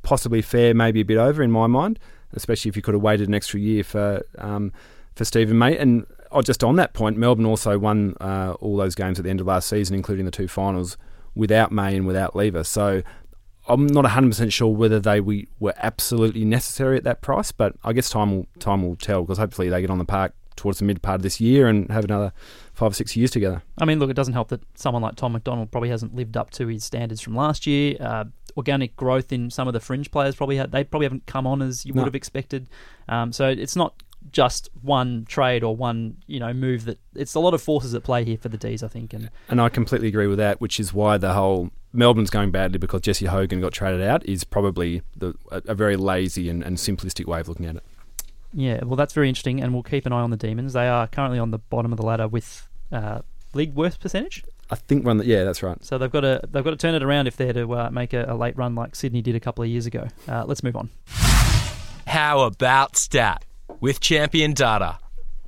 [0.01, 1.99] possibly fair, maybe a bit over in my mind,
[2.33, 4.71] especially if you could have waited an extra year for um,
[5.15, 5.77] for Steven May.
[5.77, 9.29] And oh, just on that point, Melbourne also won uh, all those games at the
[9.29, 10.97] end of last season, including the two finals,
[11.35, 12.63] without May and without Lever.
[12.63, 13.01] So
[13.67, 17.93] I'm not 100% sure whether they we, were absolutely necessary at that price, but I
[17.93, 20.85] guess time will time will tell because hopefully they get on the park towards the
[20.85, 22.33] mid part of this year and have another
[22.73, 23.61] five or six years together.
[23.77, 26.49] I mean, look, it doesn't help that someone like Tom McDonald probably hasn't lived up
[26.51, 27.95] to his standards from last year.
[27.99, 28.25] Uh,
[28.57, 31.61] organic growth in some of the fringe players probably had, they probably haven't come on
[31.61, 32.01] as you No.
[32.01, 32.67] would have expected.
[33.09, 33.93] Um, so it's not
[34.31, 38.03] just one trade or one you know move that it's a lot of forces at
[38.03, 39.13] play here for the D's, I think.
[39.13, 42.79] And And I completely agree with that, which is why the whole Melbourne's going badly
[42.79, 46.77] because Jesse Hogan got traded out is probably the, a, a very lazy and, and
[46.77, 47.83] simplistic way of looking at it.
[48.53, 50.73] Yeah, well, that's very interesting, and we'll keep an eye on the Demons.
[50.73, 53.19] They are currently on the bottom of the ladder with uh,
[53.53, 54.43] league worst percentage.
[54.69, 55.83] I think one that yeah, that's right.
[55.83, 58.13] So they've got to they've got to turn it around if they're to uh, make
[58.13, 60.07] a, a late run like Sydney did a couple of years ago.
[60.27, 60.89] Uh, let's move on.
[62.07, 63.45] How about stat
[63.79, 64.99] with champion data?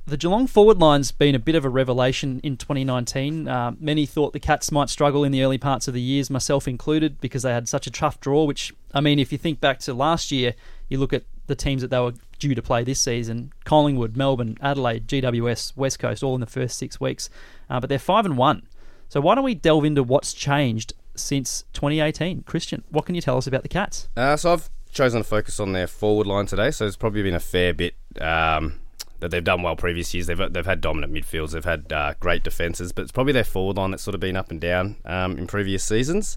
[0.08, 3.48] The Geelong forward line's been a bit of a revelation in 2019.
[3.48, 6.68] Uh, many thought the Cats might struggle in the early parts of the years, myself
[6.68, 8.44] included, because they had such a tough draw.
[8.44, 10.54] Which, I mean, if you think back to last year,
[10.88, 14.56] you look at the teams that they were due to play this season Collingwood, Melbourne,
[14.60, 17.30] Adelaide, GWS, West Coast, all in the first six weeks.
[17.68, 18.62] Uh, but they're 5 and 1.
[19.08, 22.42] So why don't we delve into what's changed since 2018?
[22.42, 24.08] Christian, what can you tell us about the Cats?
[24.16, 26.70] Uh, so I've chosen to focus on their forward line today.
[26.70, 28.80] So it's probably been a fair bit um,
[29.20, 30.26] that they've done well previous years.
[30.26, 31.52] They've they've had dominant midfields.
[31.52, 34.36] They've had uh, great defenses, but it's probably their forward line that's sort of been
[34.36, 36.36] up and down um, in previous seasons.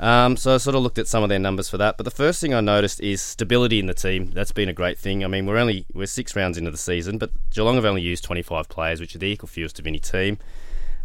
[0.00, 1.98] Um, so I sort of looked at some of their numbers for that.
[1.98, 4.30] But the first thing I noticed is stability in the team.
[4.30, 5.22] That's been a great thing.
[5.22, 8.24] I mean, we're only we're six rounds into the season, but Geelong have only used
[8.24, 10.38] 25 players, which are the equal fewest of any team.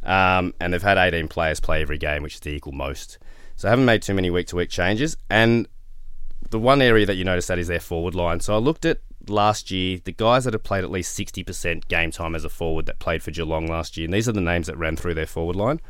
[0.03, 3.17] Um, and they've had 18 players play every game, which is the equal most.
[3.58, 5.17] So I haven't made too many week to week changes.
[5.29, 5.67] And
[6.51, 8.39] the one area that you notice that is their forward line.
[8.39, 12.12] So I looked at last year the guys that have played at least 60% game
[12.12, 14.05] time as a forward that played for Geelong last year.
[14.05, 15.81] And these are the names that ran through their forward line.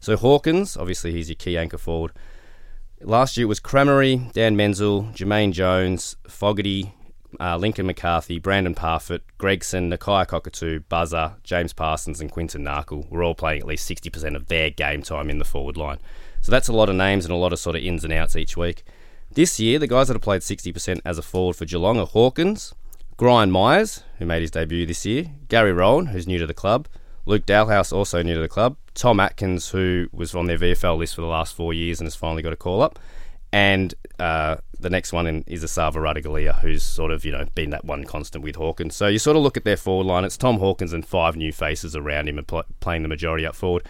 [0.00, 2.12] So Hawkins, obviously he's your key anchor forward.
[3.00, 6.92] Last year it was Crameri, Dan Menzel, Jamaine Jones, Fogarty,
[7.38, 13.22] uh, Lincoln McCarthy, Brandan Parfitt, Gregson, Nakia Cockatoo, Buzza, James Parsons, and Quinton Narkle were
[13.22, 15.98] all playing at least 60% of their game time in the forward line.
[16.40, 18.34] So that's a lot of names and a lot of sort of ins and outs
[18.34, 18.82] each week.
[19.30, 22.74] This year, the guys that have played 60% as a forward for Geelong are Hawkins,
[23.16, 26.88] Gryan Miers, who made his debut this year, Gary Rohan, who's new to the club,
[27.26, 31.14] Luke Dahlhaus, also new to the club, Tom Atkins, who was on their VFL list
[31.14, 32.98] for the last four years and has finally got a call up,
[33.52, 37.70] and uh, the next one in, is Esava Ratugolea, who's sort of you know been
[37.70, 38.96] that one constant with Hawkins.
[38.96, 40.24] So you sort of look at their forward line.
[40.24, 43.54] It's Tom Hawkins and five new faces around him and pl- playing the majority up
[43.54, 43.84] forward,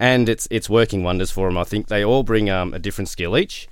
[0.00, 1.56] and it's it's working wonders for him.
[1.56, 3.68] I think they all bring um, a different skill each.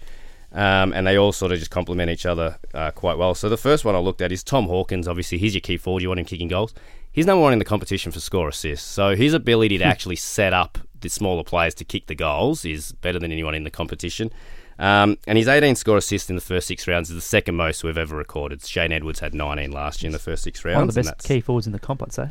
[0.50, 3.34] Um, and they all sort of just complement each other uh, quite well.
[3.34, 5.06] So the first one I looked at is Tom Hawkins.
[5.06, 6.00] Obviously, he's your key forward.
[6.00, 6.72] You want him kicking goals.
[7.18, 8.86] He's number one in the competition for score assists.
[8.86, 12.92] So his ability to actually set up the smaller players to kick the goals is
[12.92, 14.30] better than anyone in the competition.
[14.78, 17.82] Um, and his 18 score assists in the first six rounds is the second most
[17.82, 18.64] we've ever recorded.
[18.64, 20.76] Shane Edwards had 19 last year in the first six rounds.
[20.76, 22.30] One of the best key forwards in the comp, I'd say.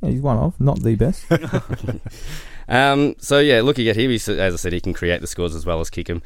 [0.00, 1.26] Yeah, he's one of, not the best.
[2.68, 5.54] Um, so yeah, looking at him, he's, as I said, he can create the scores
[5.54, 6.22] as well as kick them.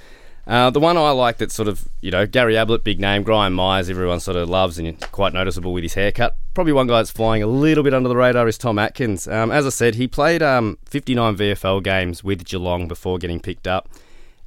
[0.48, 3.52] Uh, the one I like that sort of, you know, Gary Ablett, big name, Gryan
[3.52, 6.36] Miers, everyone sort of loves and quite noticeable with his haircut.
[6.54, 9.28] Probably one guy that's flying a little bit under the radar is Tom Atkins.
[9.28, 13.66] Um, as I said, he played um, 59 VFL games with Geelong before getting picked
[13.66, 13.90] up.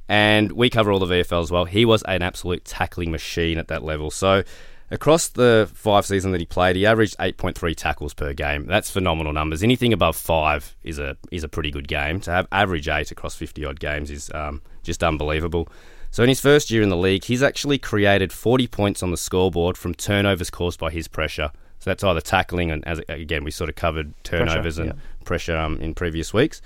[0.08, 1.66] And we cover all the VFL as well.
[1.66, 4.10] He was an absolute tackling machine at that level.
[4.10, 4.42] So
[4.90, 8.66] across the five seasons that he played, he averaged 8.3 tackles per game.
[8.66, 9.62] That's phenomenal numbers.
[9.62, 12.18] Anything above five is a is a pretty good game.
[12.22, 15.68] To have average eight across 50 odd games is um, just unbelievable.
[16.12, 19.16] So in his first year in the league, he's actually created 40 points on the
[19.16, 21.50] scoreboard from turnovers caused by his pressure.
[21.78, 25.00] So that's either tackling and as again we sort of covered turnovers and yeah.
[25.24, 26.60] pressure um, in previous weeks.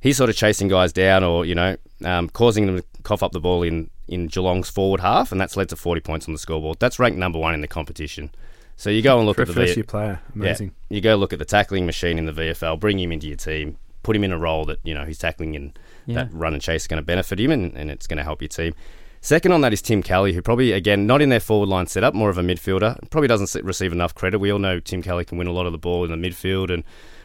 [0.00, 3.32] He's sort of chasing guys down or you know um, causing them to cough up
[3.32, 6.38] the ball in in Geelong's forward half, and that's led to 40 points on the
[6.38, 6.78] scoreboard.
[6.80, 8.30] That's ranked number one in the competition.
[8.76, 10.72] So you go and look For at the first year player, amazing.
[10.88, 13.36] yeah, you go look at the tackling machine in the VFL, bring him into your
[13.36, 16.24] team, put him in a role that you know he's tackling and Yeah.
[16.24, 18.40] that run and chase is going to benefit him, and, and it's going to help
[18.42, 18.74] your team.
[19.20, 22.14] Second on that is Tim Kelly, who probably again not in their forward line setup,
[22.14, 22.96] more of a midfielder.
[23.10, 24.38] Probably doesn't receive enough credit.
[24.38, 26.72] We all know Tim Kelly can win a lot of the ball in the midfield
[26.72, 26.84] and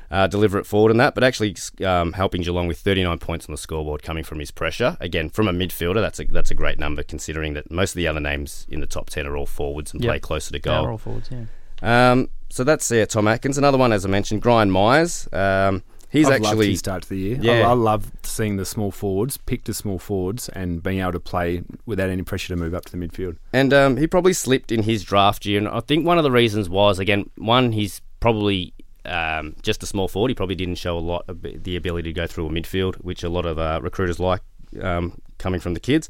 [0.10, 3.54] uh, deliver it forward and that, but actually um, helping Geelong with 39 points on
[3.54, 4.98] the scoreboard coming from his pressure.
[5.00, 8.08] Again, from a midfielder, that's a that's a great number considering that most of the
[8.08, 10.10] other names in the top 10 are all forwards and Yep.
[10.10, 10.84] play closer to goal.
[10.86, 11.46] we're all forwards, yeah.
[11.84, 13.58] Um, so that's yeah, Tom Atkins.
[13.58, 15.28] Another one, as I mentioned, Gryan Miers.
[15.34, 17.38] Um, he's I've loved actually his start to the year.
[17.42, 17.68] Yeah.
[17.68, 21.20] I, I love seeing the small forwards picked as small forwards and being able to
[21.20, 23.38] play without any pressure to move up to the midfield.
[23.54, 25.58] and um, he probably slipped in his draft year.
[25.58, 28.74] And I think one of the reasons was again, one he's probably
[29.06, 30.30] um, just a small forward.
[30.30, 33.24] He probably didn't show a lot of the ability to go through a midfield, which
[33.24, 34.42] a lot of uh, recruiters like
[34.82, 36.08] um, coming from the kids.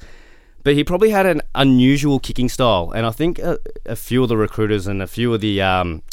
[0.63, 4.29] But he probably had an unusual kicking style, and I think a, a few of
[4.29, 6.03] the recruiters and a few of the um,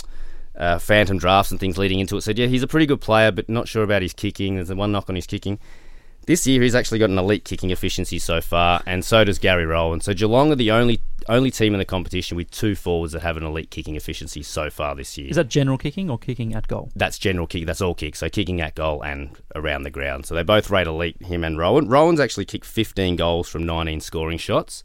[0.58, 3.30] uh, phantom drafts and things leading into it said, yeah, he's a pretty good player,
[3.30, 4.56] but not sure about his kicking.
[4.56, 5.58] There's one knock on his kicking.
[6.26, 9.64] This year, he's actually got an elite kicking efficiency so far, and so does Gary
[9.64, 10.02] Rohan.
[10.02, 13.38] So Geelong are the only only team in the competition with two forwards that have
[13.38, 15.28] an elite kicking efficiency so far this year.
[15.28, 16.90] Is that general kicking or kicking at goal?
[16.94, 17.64] That's general kick.
[17.64, 18.14] That's all kick.
[18.14, 20.26] So kicking at goal and around the ground.
[20.26, 21.22] So they both rate elite.
[21.22, 21.88] Him and Rohan.
[21.88, 24.82] Rohan's actually kicked 15 goals from 19 scoring shots.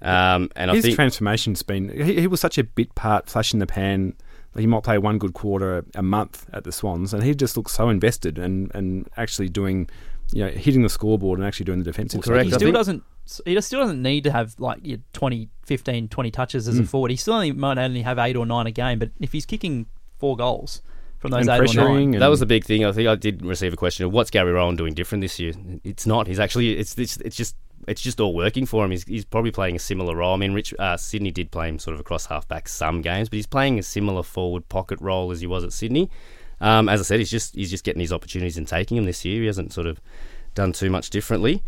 [0.00, 1.90] Um, and I His think transformation's been.
[1.90, 4.14] He, he was such a bit part, flash in the pan.
[4.56, 7.56] He might play one good quarter a, a month at the Swans, and he just
[7.56, 9.88] looks so invested and, and actually doing,
[10.32, 12.18] you know, hitting the scoreboard and actually doing the defensive.
[12.18, 12.46] Well, correct.
[12.50, 13.02] He still doesn't.
[13.46, 16.88] He still doesn't need to have like your 20, 15, 20 touches as a Mm.
[16.88, 17.10] forward.
[17.12, 18.98] He still only might only have eight or nine a game.
[18.98, 19.86] But if he's kicking
[20.18, 20.82] four goals
[21.18, 22.84] from those And eight or nine, and- that was the big thing.
[22.84, 25.52] I think I did receive a question of what's Gary Rohan doing different this year.
[25.84, 26.26] It's not.
[26.26, 26.76] He's actually.
[26.76, 27.56] It's it's, it's just.
[27.86, 28.90] It's just all working for him.
[28.92, 30.34] He's, he's probably playing a similar role.
[30.34, 33.36] I mean, Rich uh, Sydney did play him sort of across halfback some games, but
[33.36, 36.10] he's playing a similar forward pocket role as he was at Sydney.
[36.60, 39.24] Um, as I said, he's just he's just getting his opportunities and taking them this
[39.24, 39.40] year.
[39.40, 40.00] He hasn't sort of
[40.54, 41.62] done too much differently.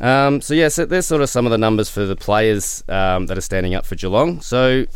[0.00, 3.26] Um, so yeah, so there's sort of some of the numbers for the players um,
[3.26, 4.40] that are standing up for Geelong.
[4.40, 4.86] So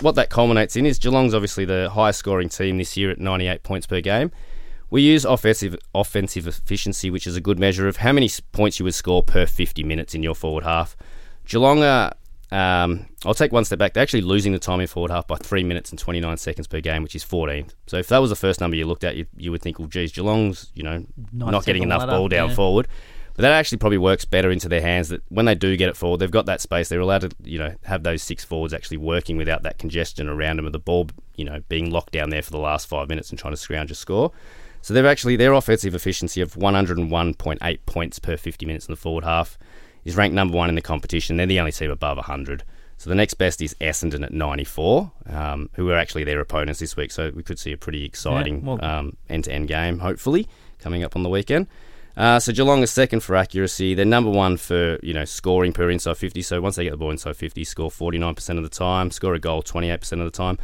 [0.00, 3.62] what that culminates in is Geelong's obviously the highest scoring team this year at 98
[3.62, 4.30] points per game.
[4.92, 8.84] We use offensive offensive efficiency, which is a good measure of how many points you
[8.84, 10.98] would score per 50 minutes in your forward half.
[11.46, 12.12] Geelong are,
[12.50, 13.94] um, I'll take one step back.
[13.94, 16.82] They're actually losing the time in forward half by 3 minutes and 29 seconds per
[16.82, 17.70] game, which is 14th.
[17.86, 19.88] So if that was the first number you looked at, you, you would think, well,
[19.88, 22.54] geez, Geelong's, you know, Ninth, not getting enough ball down yeah.
[22.54, 22.86] forward.
[23.34, 25.08] But that actually probably works better into their hands.
[25.08, 26.90] That when they do get it forward, they've got that space.
[26.90, 30.58] They're allowed to, you know, have those six forwards actually working without that congestion around
[30.58, 33.30] them, of the ball, you know, being locked down there for the last five minutes
[33.30, 34.32] and trying to scrounge a score.
[34.82, 39.24] So they're actually their offensive efficiency of 101.8 points per 50 minutes in the forward
[39.24, 39.56] half
[40.04, 41.36] is ranked number one in the competition.
[41.36, 42.64] They're the only team above 100.
[42.98, 46.96] So the next best is Essendon at 94, um, who are actually their opponents this
[46.96, 47.10] week.
[47.10, 50.46] So we could see a pretty exciting well- um, end-to-end game, hopefully,
[50.78, 51.66] coming up on the weekend.
[52.16, 53.94] Uh, so Geelong is second for accuracy.
[53.94, 56.42] They're number one for you know scoring per inside 50.
[56.42, 59.38] So once they get the ball inside 50, score 49% of the time, score a
[59.38, 60.58] goal 28% of the time.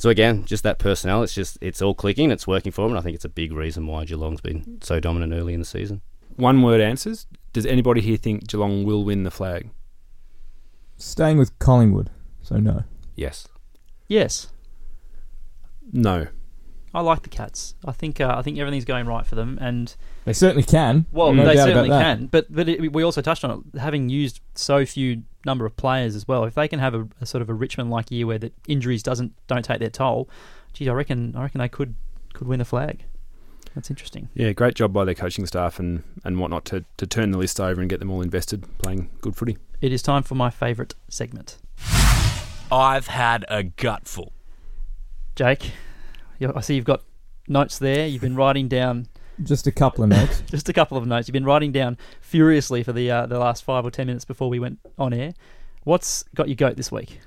[0.00, 1.22] So again, just that personnel.
[1.22, 2.30] It's just it's all clicking.
[2.30, 4.98] It's working for them, and I think it's a big reason why Geelong's been so
[4.98, 6.00] dominant early in the season.
[6.36, 7.26] One word answers.
[7.52, 9.68] Does anybody here think Geelong will win the flag?
[10.96, 12.08] Staying with Collingwood,
[12.40, 12.84] so no.
[13.14, 13.46] Yes.
[14.08, 14.48] yes,
[15.92, 16.28] No.
[16.94, 17.74] I like the Cats.
[17.84, 21.04] I think uh, I think everything's going right for them, and They certainly can.
[21.12, 22.24] well, no they certainly can.
[22.26, 26.14] But but it, we also touched on it, having used so few number of players
[26.14, 26.44] as well.
[26.44, 29.02] If they can have a, a sort of a Richmond like year where the injuries
[29.02, 30.28] doesn't don't take their toll,
[30.72, 31.94] geez, I reckon I reckon they could
[32.32, 33.04] could win the flag.
[33.74, 34.28] That's interesting.
[34.34, 37.60] Yeah, great job by their coaching staff and, and whatnot to, to turn the list
[37.60, 39.58] over and get them all invested playing good footy.
[39.80, 41.56] it is time for my favourite segment.
[42.72, 44.32] I've had a gutful.
[45.36, 45.72] Jake,
[46.40, 47.02] I see you've got
[47.46, 48.06] notes there.
[48.06, 49.06] You've been writing down
[49.42, 50.42] Just a couple of notes.
[50.50, 51.28] just a couple of notes.
[51.28, 54.48] You've been writing down furiously for the uh, the last five or ten minutes before
[54.48, 55.32] we went on air.
[55.84, 57.20] What's got you goat this week?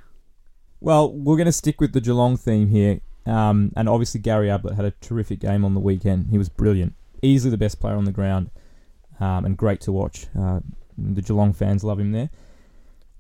[0.80, 3.00] Well, we're going to stick with the Geelong theme here.
[3.26, 6.28] Um, and obviously, Gary Ablett had a terrific game on the weekend.
[6.30, 6.94] He was brilliant.
[7.22, 8.52] Easily the best player on the ground
[9.20, 10.28] um, and great to watch.
[10.38, 10.60] Uh,
[10.98, 12.30] the Geelong fans love him there.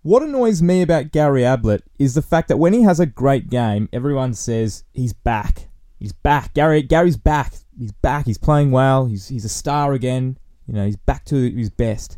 [0.01, 3.49] What annoys me about Gary Ablett is the fact that when he has a great
[3.49, 5.69] game, everyone says he's back.
[5.97, 6.53] He's back.
[6.53, 7.53] Gary Gary's back.
[7.77, 8.25] He's back.
[8.25, 9.05] He's playing well.
[9.05, 10.37] He's he's a star again.
[10.67, 12.17] You know, he's back to his best.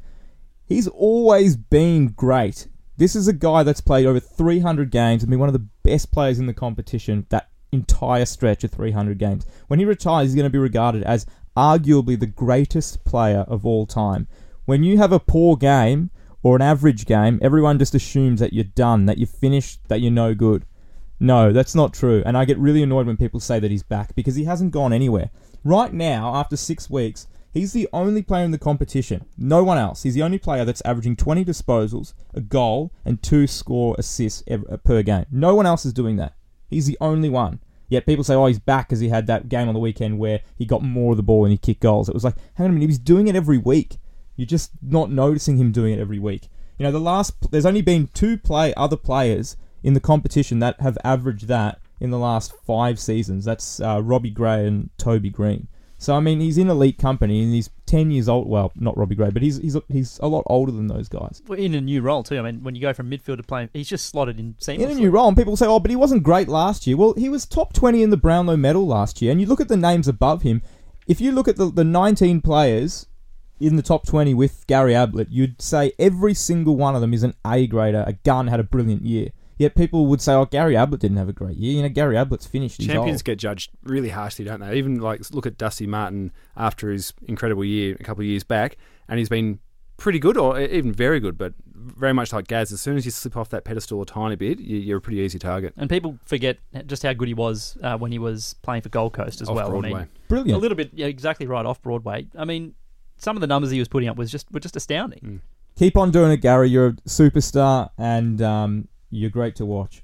[0.66, 2.68] He's always been great.
[2.98, 6.12] This is a guy that's played over 300 games and been one of the best
[6.12, 9.46] players in the competition that entire stretch of 300 games.
[9.68, 13.86] When he retires, he's going to be regarded as arguably the greatest player of all
[13.86, 14.28] time.
[14.66, 16.10] When you have a poor game
[16.42, 20.12] or an average game, everyone just assumes that you're done, that you're finished, that you're
[20.12, 20.66] no good.
[21.20, 22.24] No, that's not true.
[22.26, 24.92] And I get really annoyed when people say that he's back because he hasn't gone
[24.92, 25.30] anywhere.
[25.66, 29.26] Right now, after six weeks, he's the only player in the competition.
[29.36, 30.04] No one else.
[30.04, 34.78] He's the only player that's averaging 20 disposals, a goal, and two score assists uh,
[34.84, 35.26] per game.
[35.32, 36.36] No one else is doing that.
[36.70, 37.62] He's the only one.
[37.90, 40.42] Yet people say, oh, he's back because he had that game on the weekend where
[40.56, 42.10] he got more of the ball and he kicked goals.
[42.10, 43.98] It was like, hang on a minute, he was doing it every week.
[44.36, 46.48] You're just not noticing him doing it every week.
[46.78, 50.80] You know, the last there's only been two play other players in the competition that
[50.82, 53.46] have averaged that in the last five seasons.
[53.46, 55.68] That's uh, Robbie Gray and Toby Greene.
[55.98, 58.50] So I mean, he's in elite company and he's ten years old.
[58.50, 61.42] Well, not Robbie Gray, but he's he's he's a lot older than those guys.
[61.48, 62.38] Well, in a new role too.
[62.38, 64.80] I mean, when you go from midfield to playing, he's just slotted in seamlessly.
[64.80, 67.14] In a new role, and people say, "Oh, but he wasn't great last year." Well,
[67.14, 69.78] he was top twenty in the Brownlow medal last year, and you look at the
[69.78, 70.62] names above him.
[71.08, 73.08] If you look at the the nineteen players
[73.62, 77.24] in the top twenty with Gary Ablett, you'd say every single one of them is
[77.24, 78.04] an A grader.
[78.06, 79.30] A gun had a brilliant year.
[79.58, 82.16] Yet people would say, "Oh, Gary Ablett didn't have a great year." You know, Gary
[82.16, 82.78] Ablett's finished.
[82.78, 83.24] He's Champions old.
[83.26, 84.76] get judged really harshly, don't they?
[84.78, 88.78] Even like look at Dusty Martin after his incredible year a couple of years back,
[89.08, 89.60] and he's been
[89.98, 92.74] pretty good or even very good, but very much like Gaz.
[92.74, 95.20] As soon as you slip off that pedestal a tiny bit, you- you're a pretty
[95.20, 95.74] easy target.
[95.78, 99.14] And people forget just how good he was uh, when he was playing for Gold
[99.14, 99.78] Coast as Off well.
[99.78, 100.58] I mean, brilliant.
[100.58, 102.28] a little bit, yeah, exactly right off Broadway.
[102.38, 102.74] I mean,
[103.16, 105.40] some of the numbers he was putting up was just were just astounding.
[105.78, 106.70] Keep on doing it, Gary.
[106.70, 110.04] You're a superstar, and um, you're great to watch.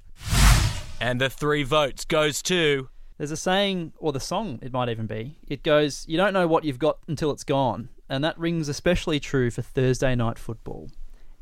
[0.99, 5.05] And the three votes goes to There's a saying, or the song, it might even
[5.05, 5.37] be.
[5.47, 9.19] It goes, "You don't know what you've got until it's gone," and that rings especially
[9.19, 10.89] true for Thursday night football.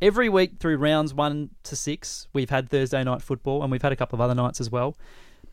[0.02, 3.94] Every week through rounds one to six, we've had Thursday night football, and we've had
[3.94, 4.98] a couple of other nights as well.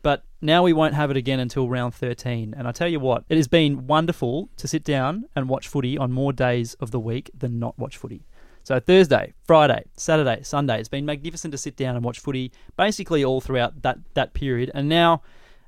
[0.01, 2.53] But now we won't have it again until round 13.
[2.57, 5.97] And I tell you what, it has been wonderful to sit down and watch footy
[5.97, 8.26] on more days of the week than not watch footy.
[8.67, 13.23] So Thursday, Friday, Saturday, Sunday, it's been magnificent to sit down and watch footy basically
[13.23, 14.71] all throughout that, that period.
[14.73, 15.21] And now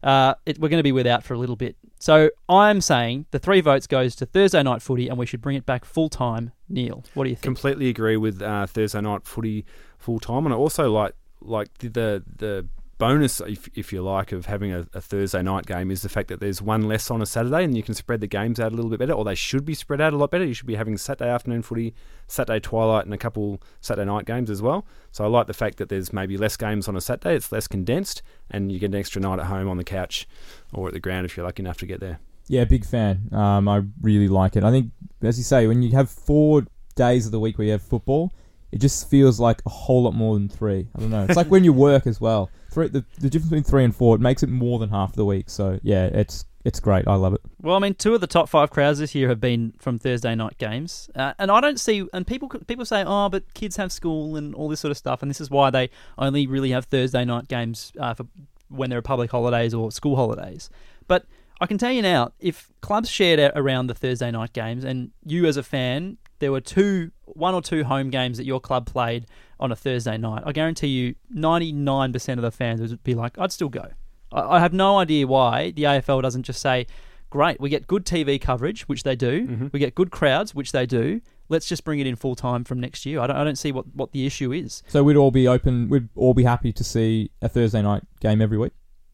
[0.03, 1.77] uh, it, we're going to be without for a little bit.
[1.99, 5.55] So I'm saying the three votes goes to Thursday night footy, and we should bring
[5.55, 6.51] it back full time.
[6.67, 7.43] Niall, what do you think?
[7.43, 9.63] Completely agree with uh, Thursday night footy
[9.97, 12.67] full time, and I also like like the the, the
[12.99, 16.27] bonus, if, if you like, of having a, a Thursday night game is the fact
[16.27, 18.75] that there's one less on a Saturday, and you can spread the games out a
[18.75, 20.45] little bit better, or they should be spread out a lot better.
[20.45, 21.95] You should be having Saturday afternoon footy,
[22.27, 24.85] Saturday twilight, and a couple Saturday night games as well.
[25.11, 27.35] So I like the fact that there's maybe less games on a Saturday.
[27.35, 30.27] It's less condensed, and you get an extra night at home on the couch
[30.71, 32.19] or at the ground if you're lucky enough to get there.
[32.47, 33.29] Yeah, big fan.
[33.31, 34.63] Um, I really like it.
[34.63, 37.71] I think, as you say, when you have four days of the week where you
[37.71, 38.33] have football,
[38.71, 40.87] it just feels like a whole lot more than three.
[40.95, 41.25] I don't know.
[41.25, 42.49] It's like when you work as well.
[42.71, 45.25] Three, the, the difference between three and four, it makes it more than half the
[45.25, 45.49] week.
[45.49, 47.07] So yeah, it's it's great.
[47.07, 47.41] I love it.
[47.61, 50.35] Well, I mean, two of the top five crowds this year have been from Thursday
[50.35, 52.05] night games, uh, and I don't see.
[52.13, 55.21] And people people say, oh, but kids have school and all this sort of stuff,
[55.21, 58.27] and this is why they only really have Thursday night games uh, for
[58.67, 60.69] when there are public holidays or school holidays.
[61.07, 61.25] But
[61.59, 65.45] I can tell you now, if clubs shared around the Thursday night games, and you
[65.45, 69.25] as a fan, there were two, one or two home games that your club played
[69.59, 73.13] on a Thursday night, I guarantee you, ninety nine percent of the fans would be
[73.13, 73.87] like, I'd still go.
[74.31, 76.87] I I have no idea why the AFL doesn't just say,
[77.29, 79.67] great, we get good TV coverage, which they do, mm-hmm.
[79.71, 81.21] we get good crowds, which they do.
[81.47, 83.19] Let's just bring it in full time from next year.
[83.19, 84.83] I don't, I don't see what, what the issue is.
[84.87, 85.89] So we'd all be open.
[85.89, 88.73] We'd all be happy to see a Thursday night game every week.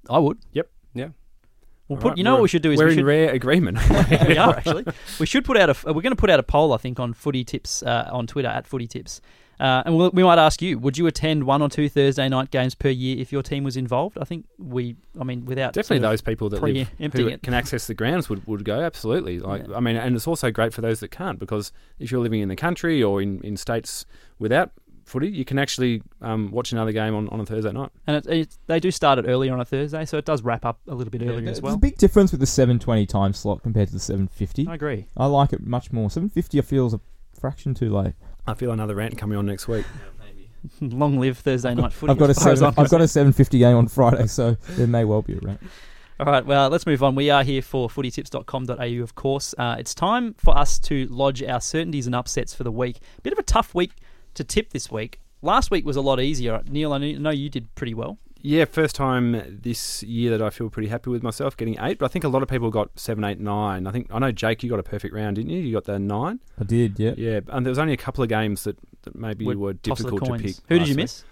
[0.10, 0.38] I would.
[0.52, 0.70] Yep.
[1.88, 2.10] We'll put.
[2.10, 3.78] right, You know what we're- should do is we're we in rare agreement.
[4.28, 4.86] we are actually.
[5.20, 5.76] We should put out a.
[5.94, 8.48] We're going to put out a poll, I think, on Footy Tips uh, on Twitter
[8.48, 9.22] at Footy Tips,
[9.60, 12.50] uh, and we'll, we might ask you: Would you attend one or two Thursday night
[12.50, 14.18] games per year if your team was involved?
[14.20, 14.96] I think we.
[15.20, 17.44] I mean, without Definitely sort of- those people that live who it.
[17.44, 19.38] can access the grounds would, would go absolutely.
[19.40, 19.76] Like Yeah.
[19.76, 22.50] I mean, and it's also great for those that can't because if you're living in
[22.50, 24.06] the country or in, in states
[24.40, 24.72] without
[25.06, 27.92] footy, you can actually um, watch another game on, on a Thursday night.
[28.08, 30.66] And it, it, they do start it earlier on a Thursday, so it does wrap
[30.66, 31.76] up a little bit earlier as well.
[31.76, 34.68] a big difference with the 720 time slot compared to the 750.
[34.68, 35.08] I agree.
[35.16, 36.10] I like it much more.
[36.10, 37.00] 750 I feel is a
[37.40, 38.14] fraction too late.
[38.48, 39.86] I feel another rant coming on next week.
[40.82, 42.12] Long live Thursday night footy.
[42.12, 44.58] I've got a as far as seven, I've got a 750 game on Friday, so
[44.70, 45.62] there may well be a rant.
[46.18, 47.14] All right, well, let's move on.
[47.14, 49.54] We are here for footytips.com.au, of course.
[49.58, 53.00] Uh, it's time for us to lodge our certainties and upsets for the week.
[53.22, 53.92] Bit of a tough week
[54.36, 55.20] to tip this week.
[55.42, 56.62] Last week was a lot easier.
[56.70, 58.18] Niall, I know you did pretty well.
[58.42, 62.06] Yeah, first time this year that I feel pretty happy with myself getting eight, but
[62.06, 63.88] I think a lot of people got seven, eight, nine.
[63.88, 65.60] I think I know Jake, you got a perfect round, didn't you?
[65.62, 66.40] You got the nine.
[66.60, 67.14] I did, yeah.
[67.18, 70.24] Yeah, and there was only a couple of games that, that maybe Would were difficult
[70.26, 70.58] to pick.
[70.68, 71.06] Who did you week.
[71.06, 71.24] miss?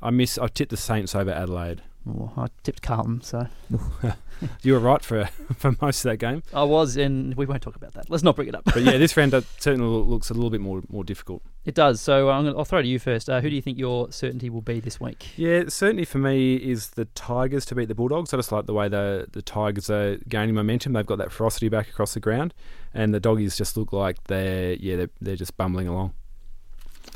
[0.00, 0.38] I miss.
[0.38, 1.82] I tipped the Saints over Adelaide.
[2.08, 3.46] Oh, I tipped Carlton, so
[4.62, 5.24] You were right for
[5.56, 8.10] for most of that game, I was, and we won't talk about that.
[8.10, 8.64] Let's not bring it up.
[8.64, 11.42] but yeah, this round uh, certainly looks a little bit more more difficult.
[11.64, 12.00] It does.
[12.00, 13.30] So I'm gonna, I'll throw it to you first.
[13.30, 15.28] Uh, who do you think your certainty will be this week?
[15.36, 18.34] Yeah, certainly for me is the Tigers to beat the Bulldogs.
[18.34, 20.94] I just like the way the the Tigers are gaining momentum.
[20.94, 22.52] They've got that ferocity back across the ground,
[22.92, 26.14] and the doggies just look like they're yeah they're, they're just bumbling along.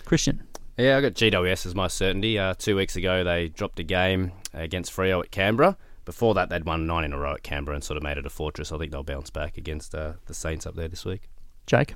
[0.04, 0.45] Christian.
[0.76, 2.38] Yeah, I got GWS as my certainty.
[2.38, 5.76] Uh, two weeks ago, they dropped a game against Freo at Canberra.
[6.04, 8.26] Before that, they'd won nine in a row at Canberra and sort of made it
[8.26, 8.70] a fortress.
[8.70, 11.30] I think they'll bounce back against uh, the Saints up there this week.
[11.66, 11.94] Jake.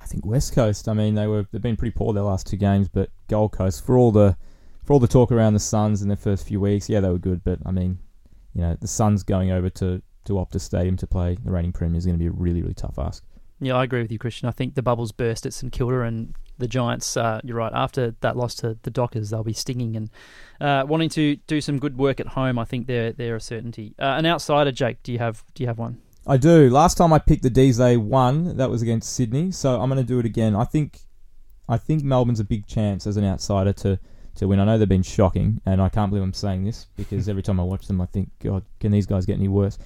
[0.00, 0.88] I think West Coast.
[0.88, 3.84] I mean, they were they've been pretty poor their last two games, but Gold Coast
[3.84, 4.36] for all the
[4.84, 7.18] for all the talk around the Suns in their first few weeks, yeah, they were
[7.18, 7.44] good.
[7.44, 7.98] But I mean,
[8.54, 11.98] you know, the Suns going over to to Optus Stadium to play the reigning premier
[11.98, 13.24] is going to be a really really tough ask.
[13.62, 14.48] Yeah, I agree with you, Christian.
[14.48, 17.16] I think the bubbles burst at St Kilda and the Giants.
[17.16, 17.72] Uh, you're right.
[17.74, 20.10] After that loss to the Dockers, they'll be stinging and
[20.60, 22.58] uh, wanting to do some good work at home.
[22.58, 23.94] I think they're they're a certainty.
[23.98, 25.02] Uh, an outsider, Jake.
[25.02, 26.00] Do you have do you have one?
[26.26, 26.70] I do.
[26.70, 28.56] Last time I picked the D's, they won.
[28.56, 30.54] That was against Sydney, so I'm going to do it again.
[30.54, 31.00] I think,
[31.68, 33.98] I think Melbourne's a big chance as an outsider to
[34.36, 34.60] to win.
[34.60, 37.58] I know they've been shocking, and I can't believe I'm saying this because every time
[37.60, 39.78] I watch them, I think, God, can these guys get any worse?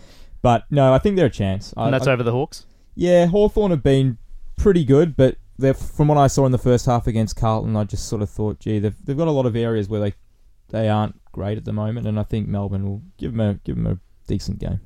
[0.43, 1.73] But no, I think they're a chance.
[1.77, 2.67] I, And that's I- over the Hawks.
[2.97, 4.19] Yeah, Hawthorn have been
[4.57, 7.85] pretty good, but they're, from what I saw in the first half against Carlton, I
[7.85, 10.15] just sort of thought, gee, they've, they've got a lot of areas where they
[10.69, 13.77] they aren't great at the moment, and I think Melbourne will give them a give
[13.77, 14.81] them a decent game.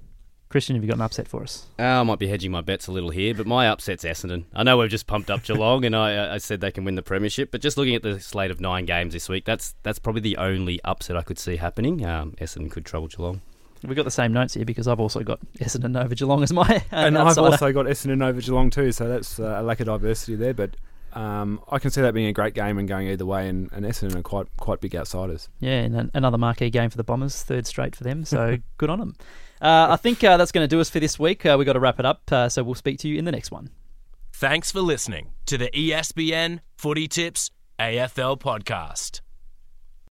[0.51, 1.67] Christian, have you got an upset for us?
[1.79, 4.47] Uh, I might be hedging my bets a little here, but my upset's Essendon.
[4.53, 7.03] I know we've just pumped up Geelong, and I, I said they can win the
[7.03, 10.23] premiership, but just looking at the slate of nine games this week, that's that's probably
[10.23, 12.05] the only upset I could see happening.
[12.05, 13.41] Um, Essendon could trouble Geelong.
[13.83, 16.63] We've got the same notes here because I've also got Essendon over Geelong as my
[16.93, 19.87] uh, and I've also got Essendon over Geelong too, so that's uh, a lack of
[19.87, 20.53] diversity there.
[20.53, 20.77] But
[21.13, 23.49] um, I can see that being a great game and going either way.
[23.49, 25.49] And, and Essendon are quite quite big outsiders.
[25.61, 28.25] Yeah, and an- another marquee game for the Bombers, third straight for them.
[28.25, 29.17] So good on them.
[29.61, 31.45] Uh, I think uh, that's going to do us for this week.
[31.45, 32.31] Uh, we've got to wrap it up.
[32.31, 33.71] Uh, so we'll speak to you in the next one.
[34.33, 39.21] Thanks for listening to the ESPN Footy Tips AFL podcast.